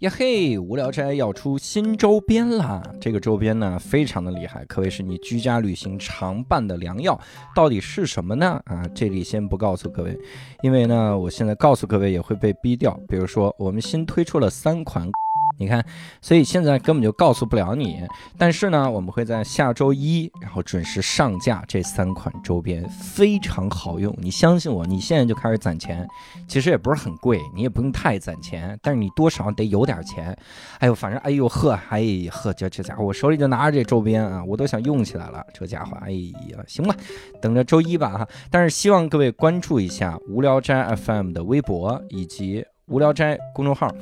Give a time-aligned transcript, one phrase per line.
[0.00, 2.80] 呀嘿，无聊斋要出新周边啦！
[3.00, 7.18] 这个周边呢，非常的厉害，可谓是你居家旅行常伴的良药。
[7.52, 8.62] 到底是什么呢？
[8.66, 10.16] 啊，这里先不告诉各位，
[10.62, 12.96] 因为呢，我现在告诉各位也会被逼掉。
[13.08, 15.10] 比如说，我们新推出了三款。
[15.58, 15.84] 你看，
[16.22, 18.06] 所以现在根本就告诉不了你。
[18.38, 24.14] 但是呢，我们会在下周一，然后准时上架这三款周边，非常好用。
[24.18, 26.06] 你相信我，你现在就开始攒钱，
[26.46, 30.36] 其实也不是很贵，你也不用太攒钱，但是你多少得有点钱。
[30.78, 35.44] 哎呦，反正哎呦呵，哎呵，这这家伙，我手里就拿着这周边啊，我都想用起来了。
[35.52, 36.94] 这家伙，哎呀，行吧，
[37.42, 38.28] 等着周一吧哈。
[38.50, 43.92] 但是希望各位关注一下无聊斋 FM 的微博以及无聊斋公众号。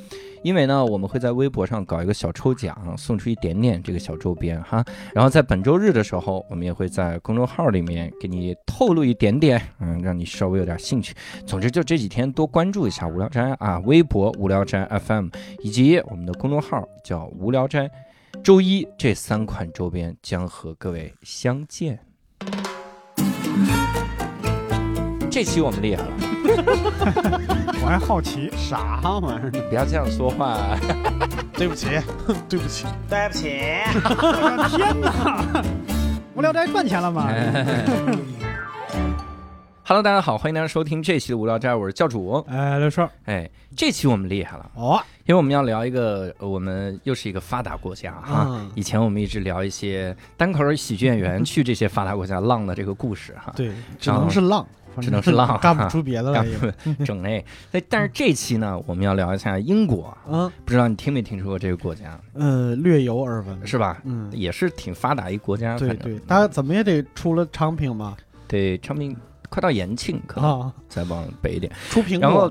[0.43, 4.85] 因为呢，我们会在微博上搞一个小抽奖，送出一点点这个小周边哈。
[5.15, 11.15] 然后在本周日的时候，我们也会在公众号里面给你透露一点点，嗯，让你稍微有点兴趣。
[11.47, 15.29] 总之，就这几天多关注一下无聊斋啊，微博无聊斋 FM
[15.61, 17.91] 以及我们的公众号叫无聊斋。
[18.45, 21.99] 周一这三款周边将和各位相见。
[25.31, 26.36] 这期我们厉害了，
[27.83, 29.51] 我还好奇，啥玩意儿？
[29.69, 30.59] 不要这样说话。
[31.55, 31.87] 对不起，
[32.49, 33.49] 对不起，对不起。
[34.77, 35.63] 天哪！
[36.35, 37.29] 无聊斋赚钱了吗
[39.85, 42.45] ？Hello，大家好，欢迎大家收听这期的无聊斋，我是教主。
[42.49, 48.47] 哎，刘硕，哎，这期我们厉害了，哦，因为我们要聊一个，呃我们又是一个发达国家哈。
[48.49, 54.67] 嗯以前我们一直聊一些单口喜剧演员去这些发达国家浪的这个故事哈，对，只能是浪，
[55.01, 56.57] 只能是浪 干不出别的来干也。
[56.95, 57.45] 不 整那。
[57.71, 64.01] 但但是这期呢，我们要聊一下英国，嗯不知道你听没听说过这个国家，呃，略有耳闻，是吧？
[64.05, 68.17] 嗯，也是挺发达一国家，对对，它怎么也得出了昌平吧？
[68.49, 69.17] 对，昌平
[69.49, 71.71] 快到延庆，可能啊，再往北一点。
[71.91, 72.51] 出平然后？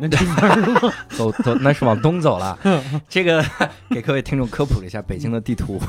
[1.09, 2.57] 走走，那是往东走了。
[3.09, 3.43] 这个
[3.91, 5.79] 给各位听众科普了一下北京的地图，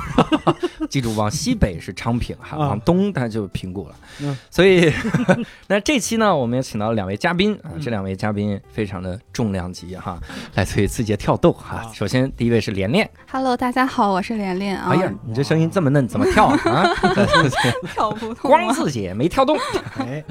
[0.90, 3.94] 记住往西北是昌平哈，啊往东它就平谷了。
[4.20, 4.92] 嗯所以
[5.66, 10.18] 那这期呢，我们也请到了两位嘉宾啊，这两位嘉宾非常的重量级哈，
[10.55, 11.77] 来自于字节跳动哈。
[11.77, 14.90] 啊首先第一位是连连，Hello，大家好，我是连连啊。
[14.92, 16.70] 哎呀，你这声音这么嫩，怎么跳啊？
[16.70, 16.95] 啊
[17.92, 19.56] 跳不动光啊字节没跳动。
[19.98, 20.22] 哎，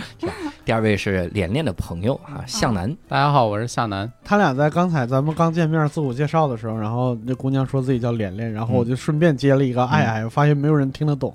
[0.65, 2.91] 第二位是连连的朋友啊，向南。
[3.07, 4.11] 大家好，我是向南。
[4.23, 11.31] 他俩在刚才咱们刚见面自我介绍的时候，然后那姑娘说自己叫连连，然后我就顺便接了一个爱爱，我发现没有人听得懂，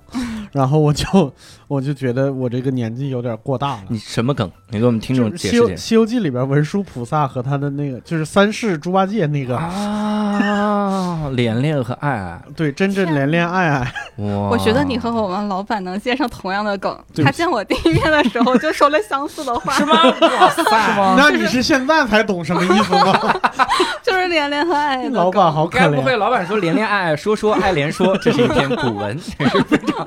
[0.53, 1.33] 然后我就
[1.69, 3.83] 我就觉得我这个年纪有点过大了。
[3.89, 4.51] 你什么梗？
[4.71, 5.77] 你给我们听众解释解释。
[5.77, 14.49] 西游记》里边文殊菩萨和他的那个，就是三世猪八戒那个，啊，连连和爱爱，对，真正连连爱爱，哇！
[14.51, 16.97] 我觉得你和我们老板能接上同样的梗。
[17.25, 20.05] 他见我第一面的时候就说了相似的话，是吗？
[20.05, 21.15] 哇塞， 是吗？
[21.17, 23.35] 那你是现在才懂什么意思吗？
[24.03, 25.09] 就是连连和爱爱。
[25.11, 26.17] 老板好可怜该不会。
[26.17, 30.07] 老板说连连爱爱说说爱连说，这是一篇古文，这是非常。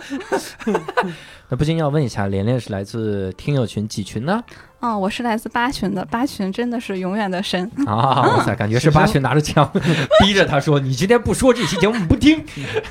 [1.50, 4.44] 那不禁要问一下，连连是来自听友群几群呢？
[4.80, 7.72] 哦，我是来自八群的，八群真的是永远的神。
[7.86, 9.70] 啊，哇塞，感觉是 八群拿着枪
[10.20, 12.44] 逼着他说：“你今天不说这期节目，我们不听。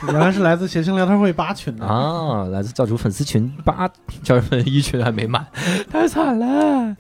[0.07, 3.87] 原来是来自谐星聊天会八群”的，啊，来自教主粉丝群八，
[4.23, 5.47] 教主粉一群还没满，
[5.91, 6.97] 太惨了。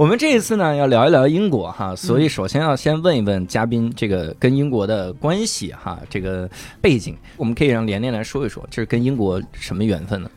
[0.00, 6.48] 我们这一次呢，要聊一聊英国哈，所以首先要先问一问嘉宾这个跟英国的关系哈，这个
[6.80, 10.30] 背景，我们可以让连连来说一说，这是跟英国什么缘分呢？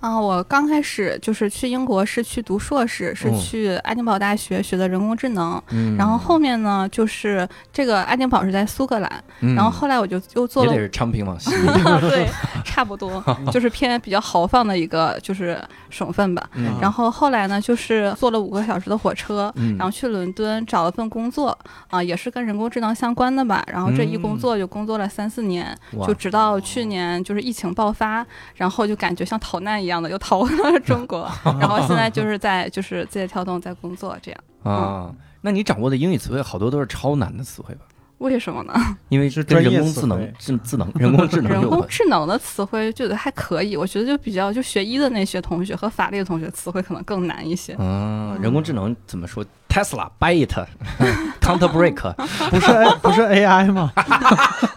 [0.00, 5.62] 啊，我刚开始就是去英国是去读硕士，是哦去爱丁堡大学学的人工智能。
[5.70, 11.50] 嗯然后后面呢，就是这个爱丁堡是在苏格兰，嗯然后后来我就又做了也得是昌平往西，
[12.08, 12.26] 对，
[12.64, 13.22] 差不多，
[13.52, 16.48] 就是偏比较豪放的一个就是省份吧。
[16.54, 21.56] 嗯然后后来呢，就是坐了五个小时的火车，嗯然后去伦敦找了份工作，
[21.88, 23.62] 啊、也是跟人工智能相关的吧。
[23.70, 28.24] 然后这一工作就工作了三四年，哇就直到去年就是疫情爆发，
[28.54, 31.26] 然后就感觉像逃难一样的又逃回了中国，
[31.58, 34.40] 然后现在就是在就是字节跳动在工作这样。
[34.62, 37.80] 啊，那你掌握的英语词汇好多都是超难的词汇吧？
[38.20, 38.72] 为什么呢？
[39.10, 41.84] 因为是跟专业词人工智能汇、智智能、 人工智能人工。
[41.88, 47.74] 智能的词汇觉得还可以，我觉得就比较就学医的那些同学和法律的同学词汇可能更难一些。
[47.78, 50.46] 嗯，人工智能怎么说？Tesla、Byte、
[51.40, 52.14] Counter Break
[52.50, 53.92] 不是 A 不是 AI 吗？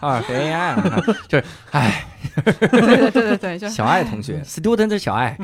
[0.00, 2.06] 啊，AI 就是，哎，
[2.44, 5.36] 对对对对对，就小爱同学，Student 小爱，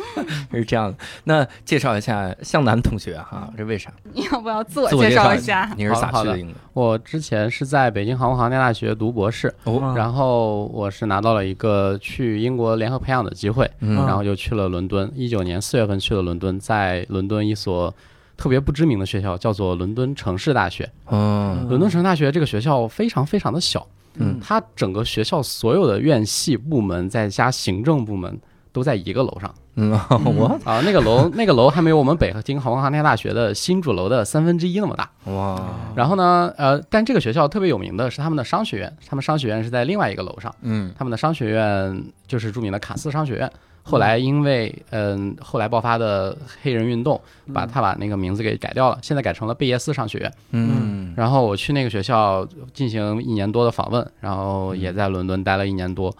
[0.52, 0.98] 是这样的。
[1.24, 3.92] 那介绍一下向南同学哈，这为啥？
[4.12, 5.72] 你要不要自我介绍绍一下？
[5.76, 6.82] 你是咋去的英国？
[6.90, 15.10] 我之前是在北京航空航天大学读博士，哦，然后我是拿到了一个去英国联合培养的机会，嗯然后就去了伦敦。
[15.14, 17.94] 一九年四月份去了伦敦，在伦敦一所。
[18.34, 20.90] 特别不知名的学校，叫做伦敦城市大学。
[21.08, 28.36] 嗯伦敦城市大学这个学校非常非常的小，嗯它整个学校所有的院系部门再加行政部门
[28.72, 29.90] 都在一个楼上嗯，
[30.36, 35.10] 我啊，那个楼 那个楼还没有我们北京航空航天大学的新主楼的三分之一那么大。
[35.32, 35.60] 哇，
[35.94, 40.92] 然后呢，呃，但这个学校特别有名的是他们的商学院，他们商学院是在另外一个楼上，嗯。
[40.98, 43.50] 他们的商学院就是著名的卡斯商学院。
[43.84, 47.20] 后来因为嗯、后来爆发的黑人运动，
[47.52, 50.32] 把他把那个名字给改掉了，现在改成了贝叶斯商学院。
[50.50, 51.12] 嗯。
[51.16, 56.14] 然后我去那个学校进行一年多的访问，然后也在伦敦待了一年多，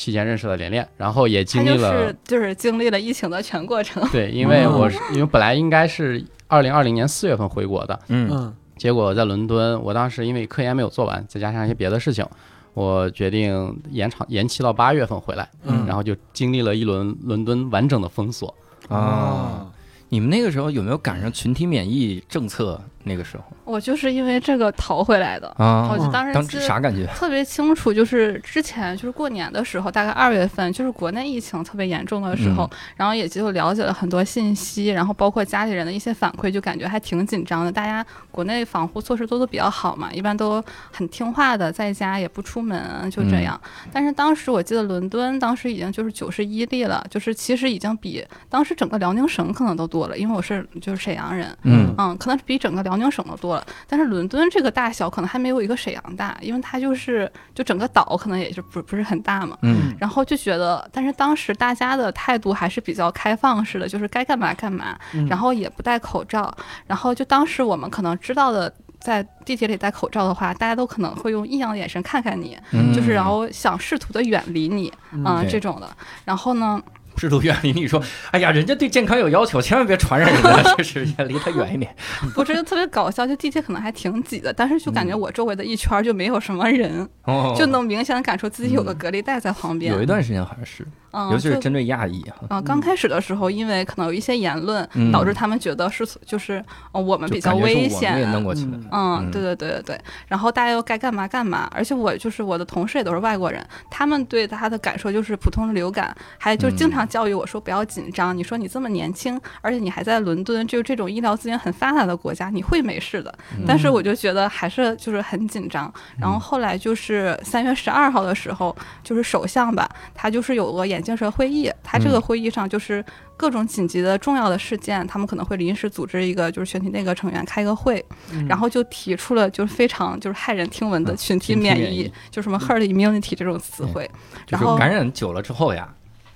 [0.00, 4.02] 期间认识了连连，然后也经历了是就是经历了疫情的全过程。
[4.10, 12.26] 对，因为哦我是因为本来应该是二零二零年四月份回国的，嗯嗯结果在伦敦，我当时因为科研没有做完，再加上一些别的事情，
[12.72, 18.54] 我决定延长延期到八月份回来，嗯然后就经历了一轮伦敦完整的封锁。
[18.88, 19.70] 啊，
[20.08, 22.80] 你们那个时候有没有赶上群体免疫政策？
[23.04, 27.06] 那个时候我就是因为这个逃回来的，啊我就当时当时啥感觉？
[27.14, 37.72] 特别清楚，就是之前就是过年的时候，大概二月份，就是国内疫情特别严重的时候，然后也就了解了很多信息，然后包括家里人的一些反馈，就感觉还挺紧张的。
[37.72, 40.62] 大家国内防护措施做得比较好嘛，一般都
[40.92, 43.58] 很听话的，在家也不出门，就这样。
[43.92, 59.56] 但是当时我记得伦敦当时已经就是九十一例了，就是其实已经比当时整个辽宁省可能都多了，因为我是就是沈阳人，嗯嗯，可能比整个辽宁省的多了，但是伦敦这个大小可能还没有一个沈阳大，因为它就是就整个岛可能也是不不是很大嘛。
[59.62, 66.54] 嗯然后就觉得，但是当时大家的态度还是比较开放式的，就是该干嘛干嘛，嗯然后也不戴口罩。
[66.86, 75.88] 然后就当时我们可能知道的，在地铁里戴口罩的话，大家都可能会用异样的眼神看看你，嗯就是然后想试图的远离你，嗯、对这种的。
[76.24, 76.80] 然后呢，
[77.20, 81.94] 试图远离你说，哎呀，人家对健康有要求，千万别传染人家，就是也离他远一点。
[82.34, 89.92] 不是就特别搞笑，就地铁可能还挺挤的，但是就感觉我周围的一圈就没有什么人，哦就能明显的感受自己有个隔离带在旁边。
[89.92, 98.14] 有一段时间好像是，嗯，尤其是针对亚裔哈，啊、刚开始的时候，因为可能有一些言论，嗯导致他们觉得是就是、呃我们比较危险。
[98.14, 98.44] 嗯
[98.90, 113.34] 嗯，嗯对对对对对，然后大家又该干嘛干嘛，而且我就是我的同事也都是外国人，他们对他的感受就是普通的流感，还就是经嗯常教育我说不要紧张，你说你这么年轻，而且你还在伦敦，就是这种医疗资源很发达的国家，你会没事的。
[113.58, 115.92] 嗯但是我就觉得还是就是很紧张。
[116.18, 123.04] 然后后来就是三月十二号的时候，就是首相吧，他就是有个眼镜蛇会议，他这个嗯会议上就是
[123.36, 134.08] 各种紧急的重要的事件，他们可能会临时组织一个就是全体内阁成员开个会，嗯然后就提出了就是非常就是骇人听闻的啊群体免疫，免疫就什么 herd immunity 这种词汇。
[134.46, 135.88] 就是然后感染久了之后呀，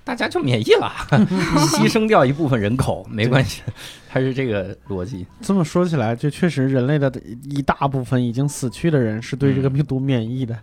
[0.04, 3.62] 大家就免疫了， 牺牲掉一部分人口没关系，
[4.08, 5.26] 它是这个逻辑。
[5.40, 7.10] 这么说起来，就确实人类的
[7.44, 10.56] 一大部分已经死去的人是对这个病毒免疫的。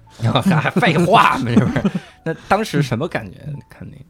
[0.43, 1.81] 还 废话嘛，是不是？
[2.23, 3.39] 那当时什么感觉？
[3.67, 4.03] 看那个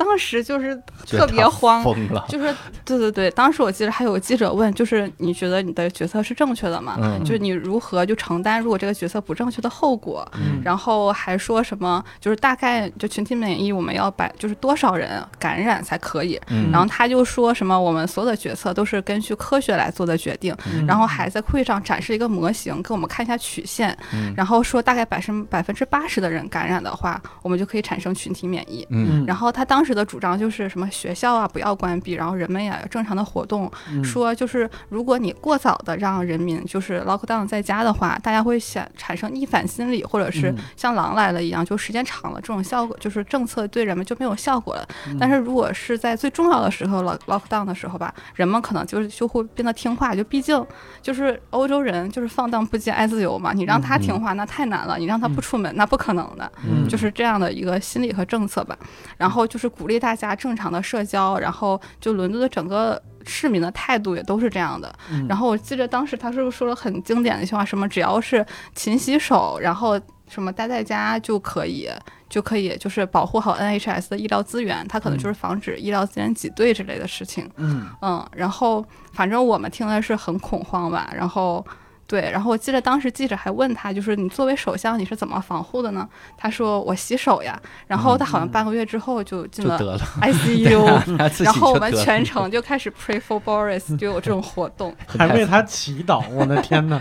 [0.00, 0.74] 当时就是
[1.06, 2.24] 特别慌，疯了。
[2.26, 2.54] 就是
[2.86, 6.96] 对对对，当时我记得还有记者问，就是你觉得你的决策是正确的吗？
[7.02, 10.26] 嗯就是你如何就承担如果这个决策不正确的后果？
[10.36, 16.40] 嗯然后还说什么，就是大概就群体免疫，我们要百就是多少人感染才可以？
[16.48, 28.86] 嗯然后他就说什么，我们所有的决策都是根据科学来做的决定，嗯然后还在会上展示一个模型，给我们看一下曲线，嗯然后说大概百分百分之八十的人感染的话，我们就可以产生群体免疫。
[28.88, 44.86] 嗯然后他当时的主张就是什么学校啊不要关闭，然后人们也要正常的活动，嗯说就是如果你过早的让人民就是 lock down 在家的话，大家会想产生逆反心理，或者是嗯像狼来了一样，就时间长了这种效果，就是政策对人们就没有效果了。
[45.08, 50.64] 嗯但是如果是在最重要的时候 lock lock down 的时候吧，人们可能就是就会变得听话，就毕竟
[51.02, 56.50] 就是欧洲人就是放荡不羁爱自由嘛，你让他听话那太难了，你让他不出门那不可能的。
[56.64, 58.76] 嗯就是这样的一个心理和政策吧。
[59.16, 64.94] 然后就是鼓励大家正常的社交，然后就伦敦的整个市民的态度也都是这样的。
[65.10, 68.44] 嗯然后我记得当时他是不是说了很经典的一句话，什么只要是
[68.74, 71.88] 勤洗手，然后什么待在家就可以。
[72.28, 77.50] 就可以就是保护好 NHS 的医疗资源，它可能就是防止医疗资源挤兑之类的事情。
[77.56, 81.66] 嗯嗯，然后反正我们听的是很恐慌吧，然后
[82.10, 86.08] 对，然后我记得当时记者还问他，就是你作为首相你是怎么防护的呢？
[86.36, 89.78] 他说我洗手呀，然后他好像半个月之后就进了
[90.20, 90.84] ，ICU，
[91.44, 94.92] 然后我们全程就开始 pray for Boris，就有这种活动。
[95.06, 97.00] 还为他祈祷，我的天哪！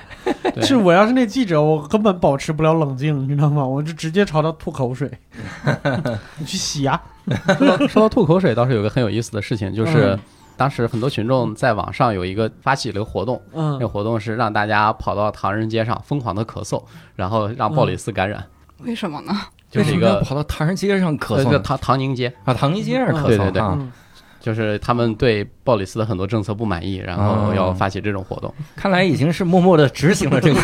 [0.54, 3.66] 对是我要是那记者，我根本保持不了冷静，你知道吗？
[3.66, 5.10] 我就直接朝他吐口水。
[6.38, 7.02] 你去洗呀、
[7.58, 10.20] 说到说到吐口水，倒是有个很有意思的事情，就是嗯
[10.60, 16.84] 当时很多群众在网上有一个发起了一个活动，嗯那个嗯，活动是让大家跑到唐人街上疯狂的咳嗽，
[17.16, 18.46] 然后让鲍里斯感染，
[18.80, 19.34] 为什么呢？
[19.72, 23.78] 就是一为什么要个跑到唐人街上咳嗽唐唐宁街，啊，唐宁街上咳对对对嗽啊。
[23.80, 23.92] 嗯
[24.42, 28.52] 就是他们对鲍里斯的很多政策不满意，然后要发起这种活动。
[28.74, 30.62] 看来已经是默默的执行了这个，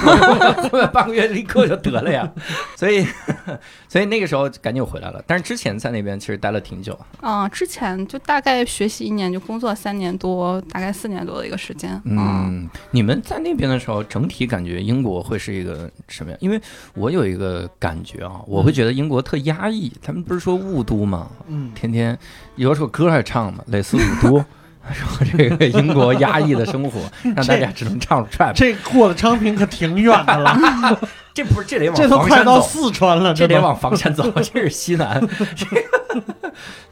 [0.70, 2.32] 后 面 半个月立刻就得了呀。
[2.78, 3.06] 所以，
[3.88, 5.24] 所以那个时候赶紧回来了。
[5.28, 6.98] 但是之前在那边其实待了挺久。
[7.22, 12.00] 嗯，之前就大概学习一年，就工作三年多，大概四年多的一个时间。
[12.06, 16.40] 嗯，嗯，你们在那边的时候，整体感觉英国会是一个什么样？
[16.42, 16.60] 因为
[16.94, 19.92] 我有一个感觉啊，我会觉得英国特压抑。
[20.02, 21.30] 他们不是说雾都吗？
[21.48, 22.18] 嗯，天天
[22.56, 24.44] 有首歌还唱嘛，类似雾都。
[24.94, 27.00] 说这个英国压抑的生活，
[27.36, 28.54] 让大家只能唱 trap。
[28.54, 30.58] 这过了昌平可挺远的了，
[31.34, 35.20] 这不是这得往这都快到，四川了，这得往房山走，这是西南。
[35.56, 35.82] 这个，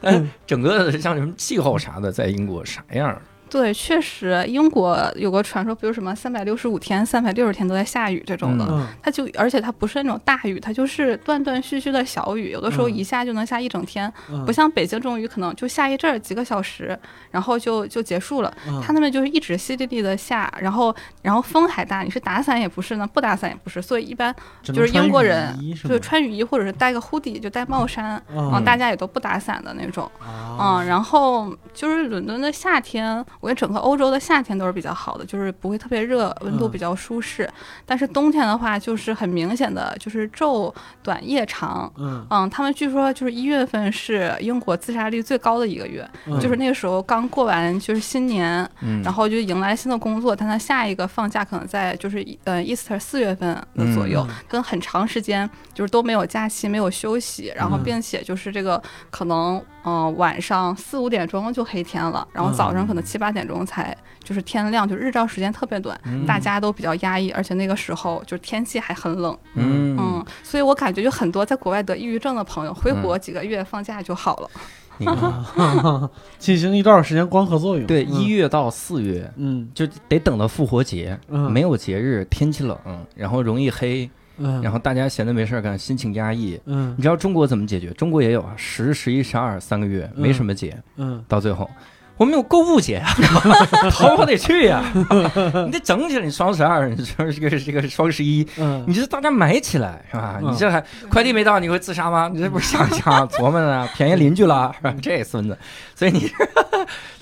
[0.00, 3.16] 但整个像什么气候啥的，在英国啥样？
[3.54, 16.98] 对，确实，英国有个传说，比如什么三百六十五天、三百六十天都在下雨这种的，嗯它就而且它不是那种大雨，它就是断断续续的小雨，有的时候嗯一下就能下一整天，嗯不像北京这种雨可能就下一阵儿几个小时，
[17.30, 18.52] 然后就就结束了。
[18.66, 20.92] 嗯它那边就是一直淅沥沥的下，然后
[21.22, 24.34] 然后风还大，你是打伞也不是呢，不打伞也不是，所以一般
[24.64, 25.56] 就是英国人
[25.88, 30.10] 就穿雨衣或者是戴个 hoodie 就戴帽衫，嗯嗯，大家也都不打伞的那种。
[30.18, 37.46] 啊嗯，然后就是伦敦的夏天，我觉得整个欧洲的夏天都是比较好的，就是不会特别热，温度嗯比较舒适。
[37.84, 41.92] 但是冬天的话，就是很明显的就是昼短夜长。
[41.98, 66.24] 嗯嗯，他们据说就是一月份是英国自杀率最高的一个月，嗯就是那个时候刚过完就是新年，嗯，然后就迎来新的工作，但他下一个放假可能在就是呃 Easter 四月份的左右，跟很长时间就是都没有假期，没有休息，然后嗯并且就是这个可能嗯、呃晚上四五点钟就黑天了，然后早上可能七八点钟才就是天亮，就日照时间特别短，嗯。
[66.26, 69.96] 大家都比较压抑，而且那个时候就是天气还很冷，嗯。
[69.98, 74.50] 嗯，所以我感觉就很多在国外得抑郁症的朋友回国几个月放假就好了。
[74.96, 77.84] 你看啊进行一段时间光合作用。
[77.84, 78.12] 对，嗯。
[78.12, 79.68] 一月到四月嗯。
[79.74, 81.50] 就得等到复活节，嗯。
[81.50, 82.78] 没有节日，天气冷，
[83.16, 86.60] 然后容易黑，嗯，然后大家闲的没事儿干，心情压抑。
[86.66, 87.90] 嗯你知道中国怎么解决？
[87.90, 91.68] 中国也有啊，十、十一、十二三个月没什么节，嗯到最后。
[92.16, 93.10] 我们有购物节啊、
[93.90, 94.84] 淘宝得去呀、
[95.66, 96.24] 你得整起来。
[96.24, 100.38] 你双十二，你说这个这个双十一，嗯你这大家买起来是吧？
[100.40, 102.30] 嗯你这还快递没到，你会自杀吗？
[102.32, 104.94] 你这不是想想琢磨呢，便宜邻居了，是吧？
[105.02, 105.58] 这孙子，
[105.96, 106.30] 所以你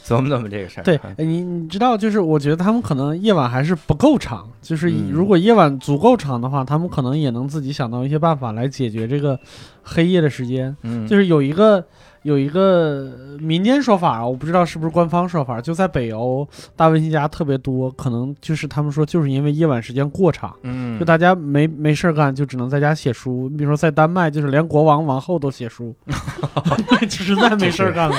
[0.06, 0.82] 琢磨琢磨这个事儿。
[0.82, 9.38] 对，哎你你知道，就是我觉得他们可能夜晚还是不够长，就是嗯如果夜晚足够长的话，他们可能也能自己想到一些办法来解决这个
[9.82, 10.76] 黑夜的时间。
[10.82, 11.84] 嗯，就是有一个
[12.22, 20.54] 有一个民间说法啊，我不知道是不是官方说法，就在北欧大文学家特别多，可能就是他们说就是因为夜晚时间过长。
[20.62, 23.48] 嗯，就大家没没事儿干，就只能在家写书。
[23.50, 25.94] 你比如说，在丹麦，就是连国王、王后都写书
[27.02, 28.16] 就实在没事儿干了。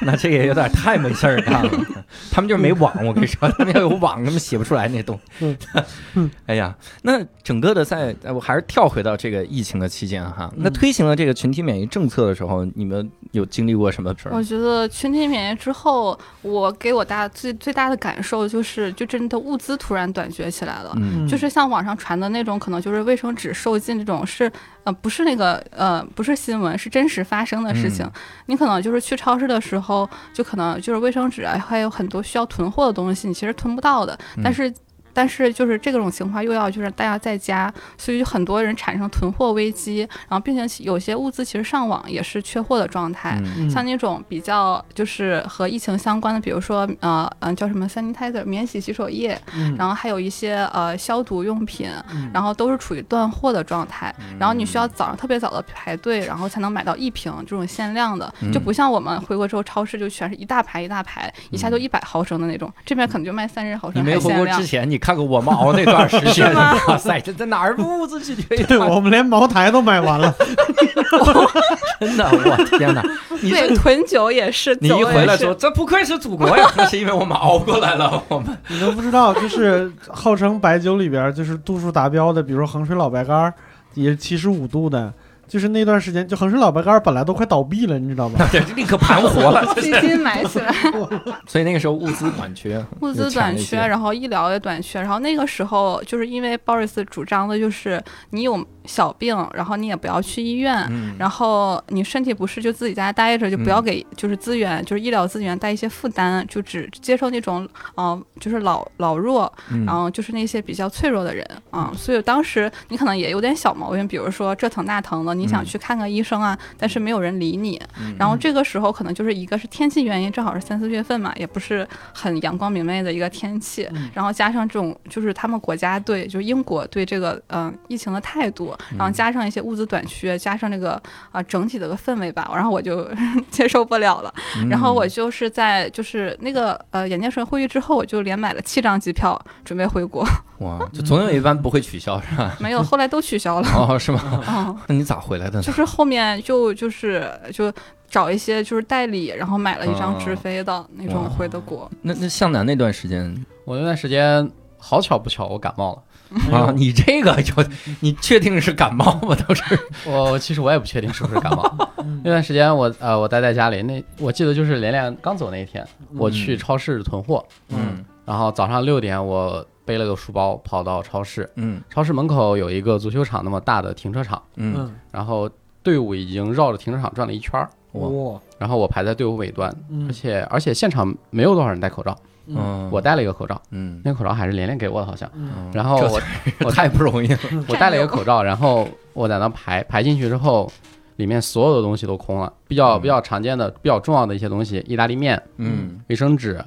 [0.00, 1.70] 那这也有点太没事儿干了。
[2.30, 5.56] 他们就是没网，我跟你说，他们要有网，他们写不出来那东西。
[6.46, 10.52] 哎呀，那整个的在，呃我还是跳回到这个疫情的期间哈。
[10.56, 14.34] 那嗯推行了这个群体免疫政策的时候，你们有经历过什么事儿？
[14.34, 20.92] 我觉得群体免疫之后，我给我大最最大的感受就是，就真的物资突然短缺起来了。
[20.96, 24.50] 嗯就是像网上传的那种，可能就是卫生纸受尽这种是，
[24.84, 28.04] 呃，不是那个，呃，不是新闻，是真实发生的事情。
[28.04, 28.12] 嗯
[28.46, 34.18] 你可能就是去超市的时候，就可能就是卫生纸啊，还有很多需要囤货的东西，你其实囤不到的。
[34.36, 34.70] 嗯但是，
[35.14, 43.40] 但是就是这种情况又要就是大家在家，所以很多人产生囤货危机，然后并且有些物资其实上网也是缺货的状态。
[43.70, 54.12] 像那种比较就是和疫情相关的，比如说呃嗯、叫什么 sanitizer 免洗洗手液，嗯然后还有一些呃消毒用品，嗯然后都是处于断货的状态。
[54.18, 64.66] 嗯然后你需要早上特别早的排队，然后才能买到一瓶这种限量的，嗯就不像我们回国之后超市就全是一大排一大排，一下就一百毫升的那种，这边可能就卖三十毫升你没回还限量国之。
[64.66, 66.50] 前，你看看我们熬那段时间，
[66.88, 70.34] 哇塞，这这哪儿物资去缺对，我们连茅台都买完了。
[72.00, 73.04] 真的，我天哪！
[73.42, 78.56] 你对，这囤酒也是，你一回来说，这不愧是祖国呀，那是因为我们熬过来了，我们。
[78.68, 83.52] 你都不知道，就是号称白酒里边儿就是度数达标的，比如说衡水老白干儿，
[83.92, 85.12] 也是七十五度的，
[85.46, 88.38] 就是那段时间，就恒生老白干本来都快倒闭了，你知道吗？
[88.50, 89.64] 对，立刻盘活了。
[89.74, 90.74] 基金买起来，
[91.46, 101.14] 所以那个时候物资短缺，物资短缺，然后医疗也短缺，然后那个时候就是因为 Boris 主张的就是你有小病，然后你也不要去医院，嗯。
[101.18, 103.84] 然后你身体不适就自己在家待着，就不要嗯。
[103.84, 109.84] 给就是资源，就是医疗资源带一些负担，就只接受那种嗯、呃就是老老弱，嗯。
[109.84, 115.64] 然后就是那些比较脆弱的人啊、所以当时你可能也有点小毛病，比如说这疼那疼的，你想嗯。
[115.64, 118.14] 去看个医生啊，但是没有人理你，嗯。
[118.18, 124.10] 然后这个时候可能就是一个是天气原因，正好是三四月份嘛，也不是很阳光明媚的一个天气，嗯。
[124.14, 131.00] 然后加上这种就是他们国家对就是英国对这个嗯、呃疫情的态度，嗯然后加上一些物资短缺，加上这个
[131.32, 133.08] 啊、整体的个氛围吧，然后我就
[133.50, 134.32] 接受不了了。
[134.58, 134.68] 嗯。
[134.68, 140.24] 然后我就是在就是那个呃眼镜蛇会议之后，我就连买了七张机票准备回国，
[140.58, 142.56] 哇，就总有一班不会取消是吧？
[142.60, 143.68] 没有，后来都取消了。
[143.74, 144.42] 哦，是吗？
[144.46, 145.72] 哦，那你咋回来的呢就？
[145.72, 147.72] 是后面就就是就
[148.08, 151.90] 找一些就是代理，然后买了一张直飞的那种回的国。
[152.02, 153.34] 那那向南那段时间
[153.64, 156.02] 我那段时间好巧不巧，我感冒了。
[156.52, 157.64] 啊，你这个有，
[158.00, 159.36] 你确定是感冒吗？
[159.46, 159.62] 都是
[160.04, 161.76] 我我其实我也不确定是不是感冒。
[161.98, 171.80] 嗯那段时间我呃我待在家里，那我记得就是连连刚走那一天，我去超市囤货，嗯然后早上六点我背了个书包跑到超市，嗯。
[171.90, 174.94] 超市门口有一个足球场那么大的停车场，嗯，嗯。
[175.10, 175.48] 然后
[175.82, 178.08] 队伍已经绕着停车场转了一圈儿，哇。
[178.08, 180.06] 哇然后我排在队伍尾端，嗯。
[180.08, 182.16] 而且而且现场没有多少人戴口罩，
[182.46, 185.70] 嗯，我戴了一个口罩，嗯，那个口罩还是连连给我的好像，嗯。
[185.74, 186.20] 然后我
[186.64, 187.38] 我太不容易了。
[187.68, 190.70] 我戴了一个口罩，然后我在那排排进去之后，
[191.16, 193.02] 里面所有的东西都空了，比较嗯。
[193.02, 196.00] 比较常见的、比较重要的一些东西，意大利面、嗯。
[196.08, 196.64] 卫生纸，嗯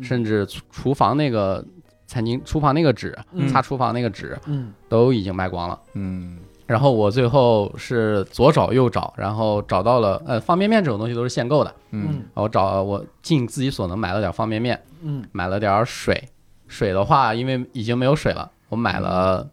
[0.00, 1.64] 甚至厨厨房那个
[2.06, 3.46] 餐巾、厨房那个纸、嗯。
[3.48, 4.72] 擦厨房那个纸嗯。
[4.88, 5.78] 都已经卖光了。
[5.94, 6.38] 嗯。
[6.66, 12.22] 然后我最后是左找右找，然后找到了呃方便面这种东西都是限购的，嗯。
[12.34, 15.22] 我找我尽自己所能买了点方便面，嗯。
[15.32, 16.28] 买了点水，
[16.68, 19.46] 水的话因为已经没有水了，我买了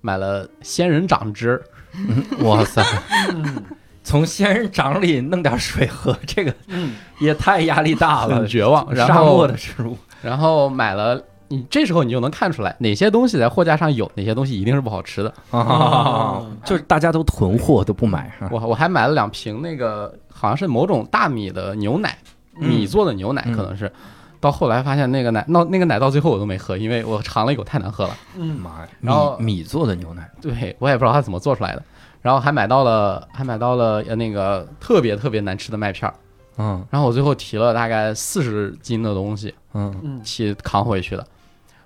[0.00, 1.60] 买了仙人掌汁，
[1.94, 2.82] 嗯， 哇塞，
[3.34, 3.64] 嗯
[4.10, 8.92] 从仙人掌里弄点水喝， 这个嗯也太压力大了很，绝望。
[8.92, 9.96] 然沙漠的食物。
[10.20, 11.22] 然后买了。
[11.52, 15.34] 你这时候你就能看出来哪些东西在货架上有，哪些东西一定是不好吃的。
[15.50, 18.48] 啊，就是大家都囤货都不买哈。
[18.52, 22.16] 我我还买了两瓶那个好像是某种大米的牛奶，
[22.60, 23.90] 嗯米做的牛奶嗯可能是。
[24.38, 28.16] 到后来发现那个奶，那那个奶到最后我都没喝，因为我尝了一口太难喝了。
[28.36, 31.82] 嗯妈呀，然后米米做的牛奶，对我也不知道它怎么做出来的。
[32.22, 36.14] 然后还买到了，还买到了呃那个特别特别难吃的麦片儿。
[36.58, 41.26] 嗯然后我最后提了大概四十斤的东西，嗯嗯去扛回去的。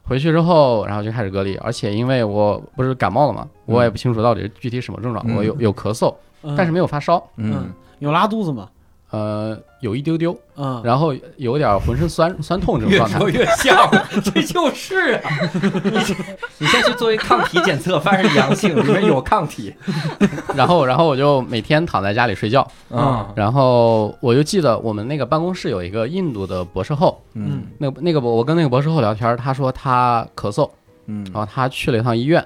[0.02, 5.24] 回去之后，然后就开始隔离，而且因为我不是感冒了嘛，我也不清楚到底是具体什么症状。
[5.28, 8.68] 嗯我有有咳嗽，嗯但是没有发烧，嗯有拉肚子吗？
[9.14, 13.30] 呃，有一丢丢，嗯然后有点浑身酸 酸痛这种状态越说。
[13.30, 13.88] 越像，
[14.24, 15.30] 这就是啊！
[15.84, 16.16] 你
[16.58, 19.72] 你先去做一抗体检测，发现阳性，里面有抗体。
[20.56, 22.66] 然后，然后我就每天躺在家里睡觉。
[22.90, 30.68] 嗯然后我就记得我们那个办公室有一个印度的博士后，嗯那个那个我跟那个博士后聊天，他说他咳嗽，
[31.06, 32.44] 嗯然后他去了一趟医院，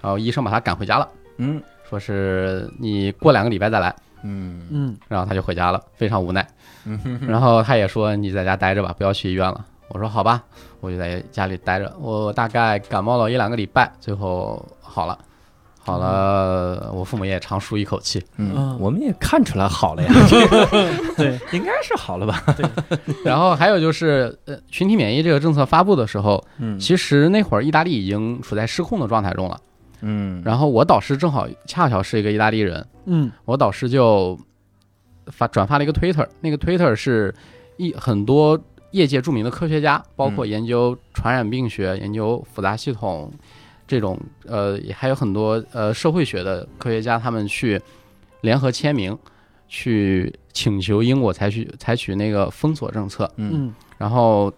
[0.00, 6.46] 然后医生把他赶回家了，嗯说是你过两个礼拜再来，嗯嗯然后他就回家了，非常无奈。
[6.84, 9.64] 嗯然后他也说你在家待着吧，不要去医院了。
[9.88, 10.42] 我说好吧，
[10.80, 11.90] 我就在家里待着。
[11.98, 15.18] 我大概感冒了一两个礼拜，最后好了，
[15.78, 18.22] 好了，我父母也长舒一口气。
[18.36, 20.12] 嗯，我们也看出来好了呀，
[21.16, 22.44] 对，应该是好了吧？
[23.24, 29.58] 然后还有就是，呃，群体免疫这个政策发布的时候，嗯其实那会儿意大利已经处在失控的状态中了。
[30.00, 30.42] 嗯。
[30.44, 33.30] 然后我导师正好恰巧是一个意大利人，嗯。
[33.44, 34.38] 我导师就
[35.26, 37.34] 发转发了一个 Twitter，那个 Twitter 是
[37.76, 38.58] 一很多
[38.92, 43.32] 业界著名的科学家，包括嗯研究传染病学、研究复杂系统
[43.86, 47.80] 这种，呃，也还有很多呃社会学的科学家，他们去
[48.40, 49.16] 联合签名，
[49.68, 53.30] 去请求英国采取采取那个封锁政策。
[53.36, 53.50] 嗯。
[53.52, 53.74] 嗯。
[53.98, 54.52] 然后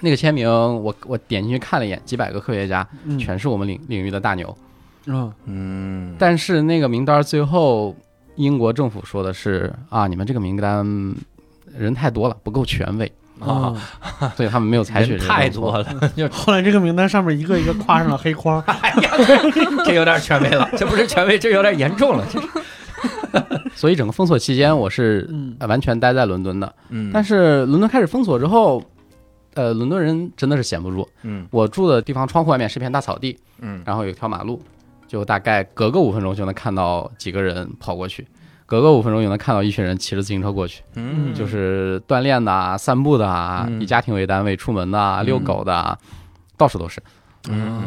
[0.00, 4.56] 那个签名我我点进去看了一眼，几百个科学家，嗯全是我们领领域的大牛。
[5.06, 7.96] 嗯嗯，但是那个名单最后，
[8.36, 10.86] 英国政府说的是啊，你们这个名单
[11.76, 13.74] 人太多了，不够权威，啊，
[14.20, 15.82] 啊，所以他们没有采取人这个动作。
[15.82, 18.60] 太多了， 就后来这个名单上面一个一个跨上了黑框。
[18.66, 18.96] 哎呀，
[19.54, 22.46] 这这有点权威了，这不是权威，这有点严重了，这是
[23.74, 26.70] 所以整个封锁期间，我是嗯呃完全待在伦敦的。
[26.90, 28.82] 嗯但是伦敦开始封锁之后，
[29.58, 31.08] 呃，伦敦人真的是闲不住。
[31.22, 34.62] 嗯我住的地方窗户外面是一片大草地，嗯然后有一条马路，
[35.08, 38.24] 就大概隔个五分钟就能看到几个人跑过去，
[38.66, 45.98] 隔个五分钟就能看到一群人骑着自行车过去，嗯就是锻炼的啊、散步的啊、嗯以家庭为单位出门的啊、遛狗的啊，
[46.56, 47.02] 到处都是。
[47.50, 47.82] 嗯，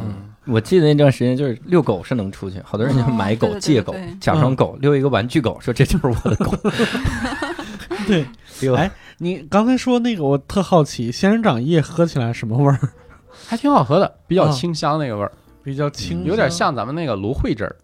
[0.48, 6.52] 我记得那段时间就是遛狗是能出去，好多人就买狗借狗对对，假装狗遛一个玩具狗，说这就是我的狗。
[8.08, 8.26] 对，
[8.62, 8.90] 遛哎
[9.24, 12.80] 你刚才说那个，我特好奇，仙人掌叶喝起来什么味儿？
[13.48, 15.32] 还挺好喝的，比较啊清香那个味儿，
[15.64, 17.76] 比较清，有点像咱们那个芦荟汁儿。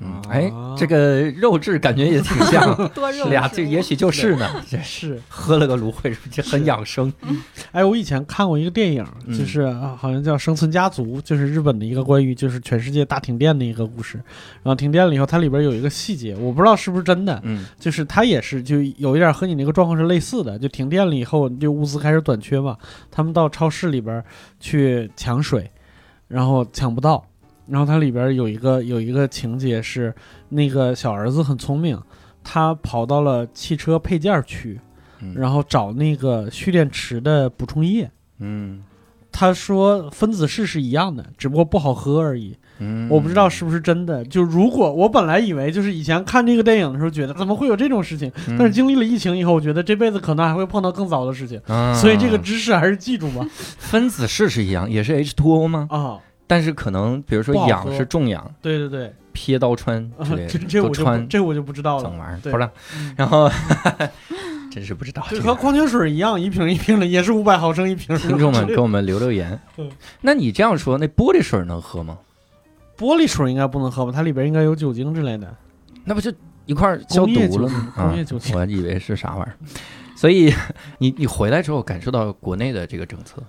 [0.00, 4.48] 嗯哎，这个肉质感觉也挺像， 多肉俩植物这也许就是呢。
[4.68, 5.20] 这是。
[5.28, 7.12] 喝了个芦荟，这很养生。
[7.72, 14.18] 哎，我以前看过一个电影，嗯就是、啊好像叫《生存家族》，就是日本的一个关于就是全世界大停电的一个故事。
[14.62, 22.76] 然后停电了以后，它里边有一个细节，我不知道是不是真的，嗯就是它也是就有一点和你那个状况是类似的，就停电了以后，就物资开始短缺嘛，
[23.10, 24.22] 他们到超市里边
[24.60, 25.70] 去抢水，
[26.28, 27.24] 然后抢不到，
[27.68, 30.14] 然后它里边有一个有一个情节是
[30.48, 32.00] 那个小儿子很聪明，
[32.42, 34.80] 他跑到了汽车配件区，
[35.20, 38.10] 嗯然后找那个蓄电池的补充液。
[38.38, 38.82] 嗯
[39.30, 42.56] 他说分子式是一样的，只不过不好喝而已。
[42.80, 44.24] 嗯我不知道是不是真的。
[44.24, 51.60] 就如果我本来以为就是以前看这个电影的时候，觉得怎么会有这种事情，嗯但是经历了疫情以后，我觉得这辈子可能还会碰到更糟的事情。
[51.66, 53.46] 啊所以这个知识还是记住吧。
[53.50, 55.88] 分子式是一样，也是 H2O 吗？
[55.90, 62.02] 啊，但是可能比如说氧是重氧，对对对，撇刀穿啊之类的，这这我就不穿这我就不知道了。
[62.02, 62.70] 怎么玩意儿，对不知道。
[62.96, 63.48] 嗯然后
[64.72, 65.42] 真是不知道这个。
[65.42, 68.16] 就和矿泉水一样，一瓶一瓶的，也是五百毫升一瓶。
[68.16, 69.90] 听众们 给我们留留言嗯。
[70.22, 72.18] 那你这样说，那玻璃水能喝吗？
[72.98, 74.12] 玻璃水应该不能喝吧？
[74.12, 75.54] 它里边应该有酒精之类的。
[76.04, 76.32] 那不就
[76.66, 77.92] 一块儿消毒了吗？
[77.96, 79.56] 工业酒精啊我以为是啥玩意儿。
[80.16, 80.52] 所以
[80.98, 83.42] 你你回来之后感受到国内的这个政策，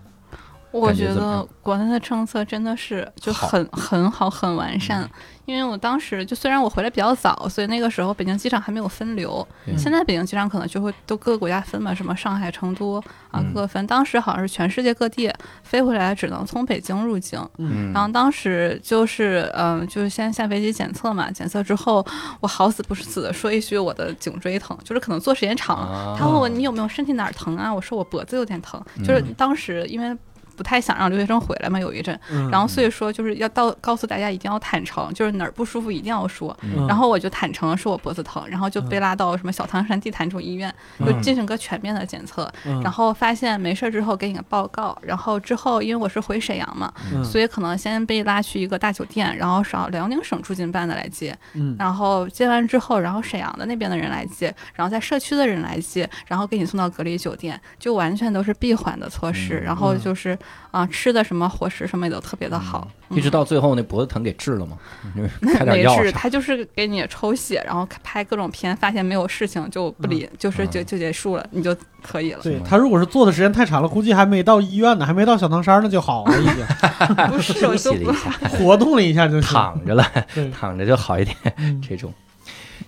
[0.71, 3.47] 我觉得国内的政策真的是就好。
[3.47, 5.09] 很很好很完善，
[5.45, 9.77] 因为我当时就虽然我回来比较早，所以那个时候北京机场还没有分流，嗯。
[9.77, 12.99] 现在北京机场可能就会都各个国家分嘛，什么上海、成都
[13.31, 13.53] 啊嗯。
[13.53, 17.91] 各个分，当时好像是全世界各地飞回来只能从北京入境，嗯。
[17.91, 22.05] 然后当时就是，嗯、就是先下飞机检测嘛，检测之后，
[22.39, 25.87] 我好死不死的说一句我的颈椎疼，就是可能坐时间长了。
[25.87, 26.15] 啊。
[26.15, 27.73] 他问我你有没有身体哪儿疼啊？
[27.73, 30.15] 我说我脖子有点疼，就是嗯当时因为。
[30.59, 36.53] 不太想让留学生回来嘛，有一阵，嗯然后所以说就是要到告诉大家一定要坦诚，就是哪儿不舒服一定要说。
[36.61, 36.85] 嗯。
[36.85, 40.69] 然后我就坦诚说我脖子疼，然后就被拉到什么小汤山地坛这种医院，
[40.99, 42.81] 就嗯进行个全面的检测，嗯。
[42.81, 47.23] 然后发现没事儿之后给你个报告，然后之后因为我是回沈阳嘛，嗯。
[47.23, 51.73] 所以可能先被拉去一个大酒店，然后找辽宁省驻京办的来接，嗯。
[51.79, 59.59] 然后接完之后，然后沈阳的那边的人来接，然后在社区的人来接，然后给你送到隔离酒店，就完全都是闭环的措施。
[59.61, 60.35] 嗯然后就是
[60.71, 64.77] 啊、吃的什么伙食什么也都特别的好，一直到最后那脖子疼给治了吗？
[65.15, 72.39] 就是 开点没治，他就是给你抽血，然后拍各种片，发现没有事情就不理，就是就嗯就结束了，你就可以了。
[72.43, 76.65] 对他如果是坐的时间太长了，估计还没到医院呢，还没到小汤山呢就好了，已经
[77.31, 79.49] 不是，我休息了一下，活动了一下就行。
[79.51, 80.05] 躺着了，
[80.51, 81.35] 躺着就好一点。
[81.57, 82.13] 嗯这种。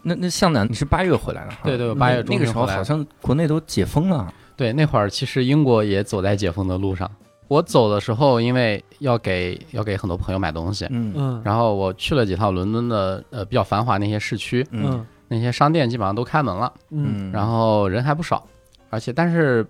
[0.04, 1.58] 那那向南，你是八月回来的哈？
[1.64, 4.32] 对对，八月中那个旬回来时候好像国内都解封了。
[4.56, 7.10] 对，那会儿其实英国也走在解封的路上。
[7.52, 11.12] 我走的时候，因为要给要给很多朋友买东西，嗯。
[11.14, 11.42] 嗯。
[11.44, 15.06] 然后我去了几趟伦敦的呃比较繁华那些市区，嗯。
[15.28, 17.30] 那些商店基本上都开门了，嗯。
[17.34, 18.48] 然后人还不少，
[18.90, 19.68] 而且但是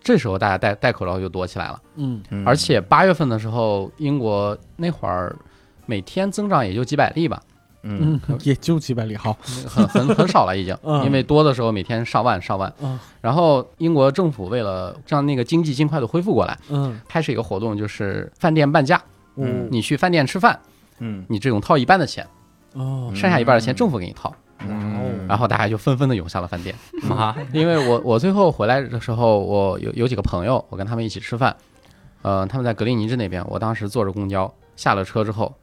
[0.00, 2.20] 这时候大家戴戴口罩就多起来了，嗯。
[2.30, 5.36] 嗯而且八月份的时候，英国那会儿
[5.86, 7.40] 每天增长也就几百例吧，
[7.82, 8.20] 嗯。
[8.28, 9.36] 嗯，也就几百里好。
[9.68, 12.72] 很很很少了已经嗯，因为多的时候每天上万上万。
[12.80, 12.98] 嗯。
[13.20, 17.00] 然后英国政府为了让那个经济尽快的恢复过来，嗯。
[17.08, 19.02] 开始一个活动，就是饭店半价，
[19.36, 19.68] 嗯。
[19.70, 20.58] 你去饭店吃饭，
[20.98, 21.24] 嗯。
[21.28, 22.26] 你这种掏一半的钱，
[22.74, 23.10] 哦。
[23.14, 26.74] 剩下一半的钱政府给你掏，嗯，然后大家就纷纷的涌向了饭店。
[27.08, 31.56] 妈因为我我最后回来的时候，我有有几个朋友，我跟他们一起吃饭，
[32.22, 35.54] 呃，他们在格林尼治那边，我当时坐着公交下了车之后，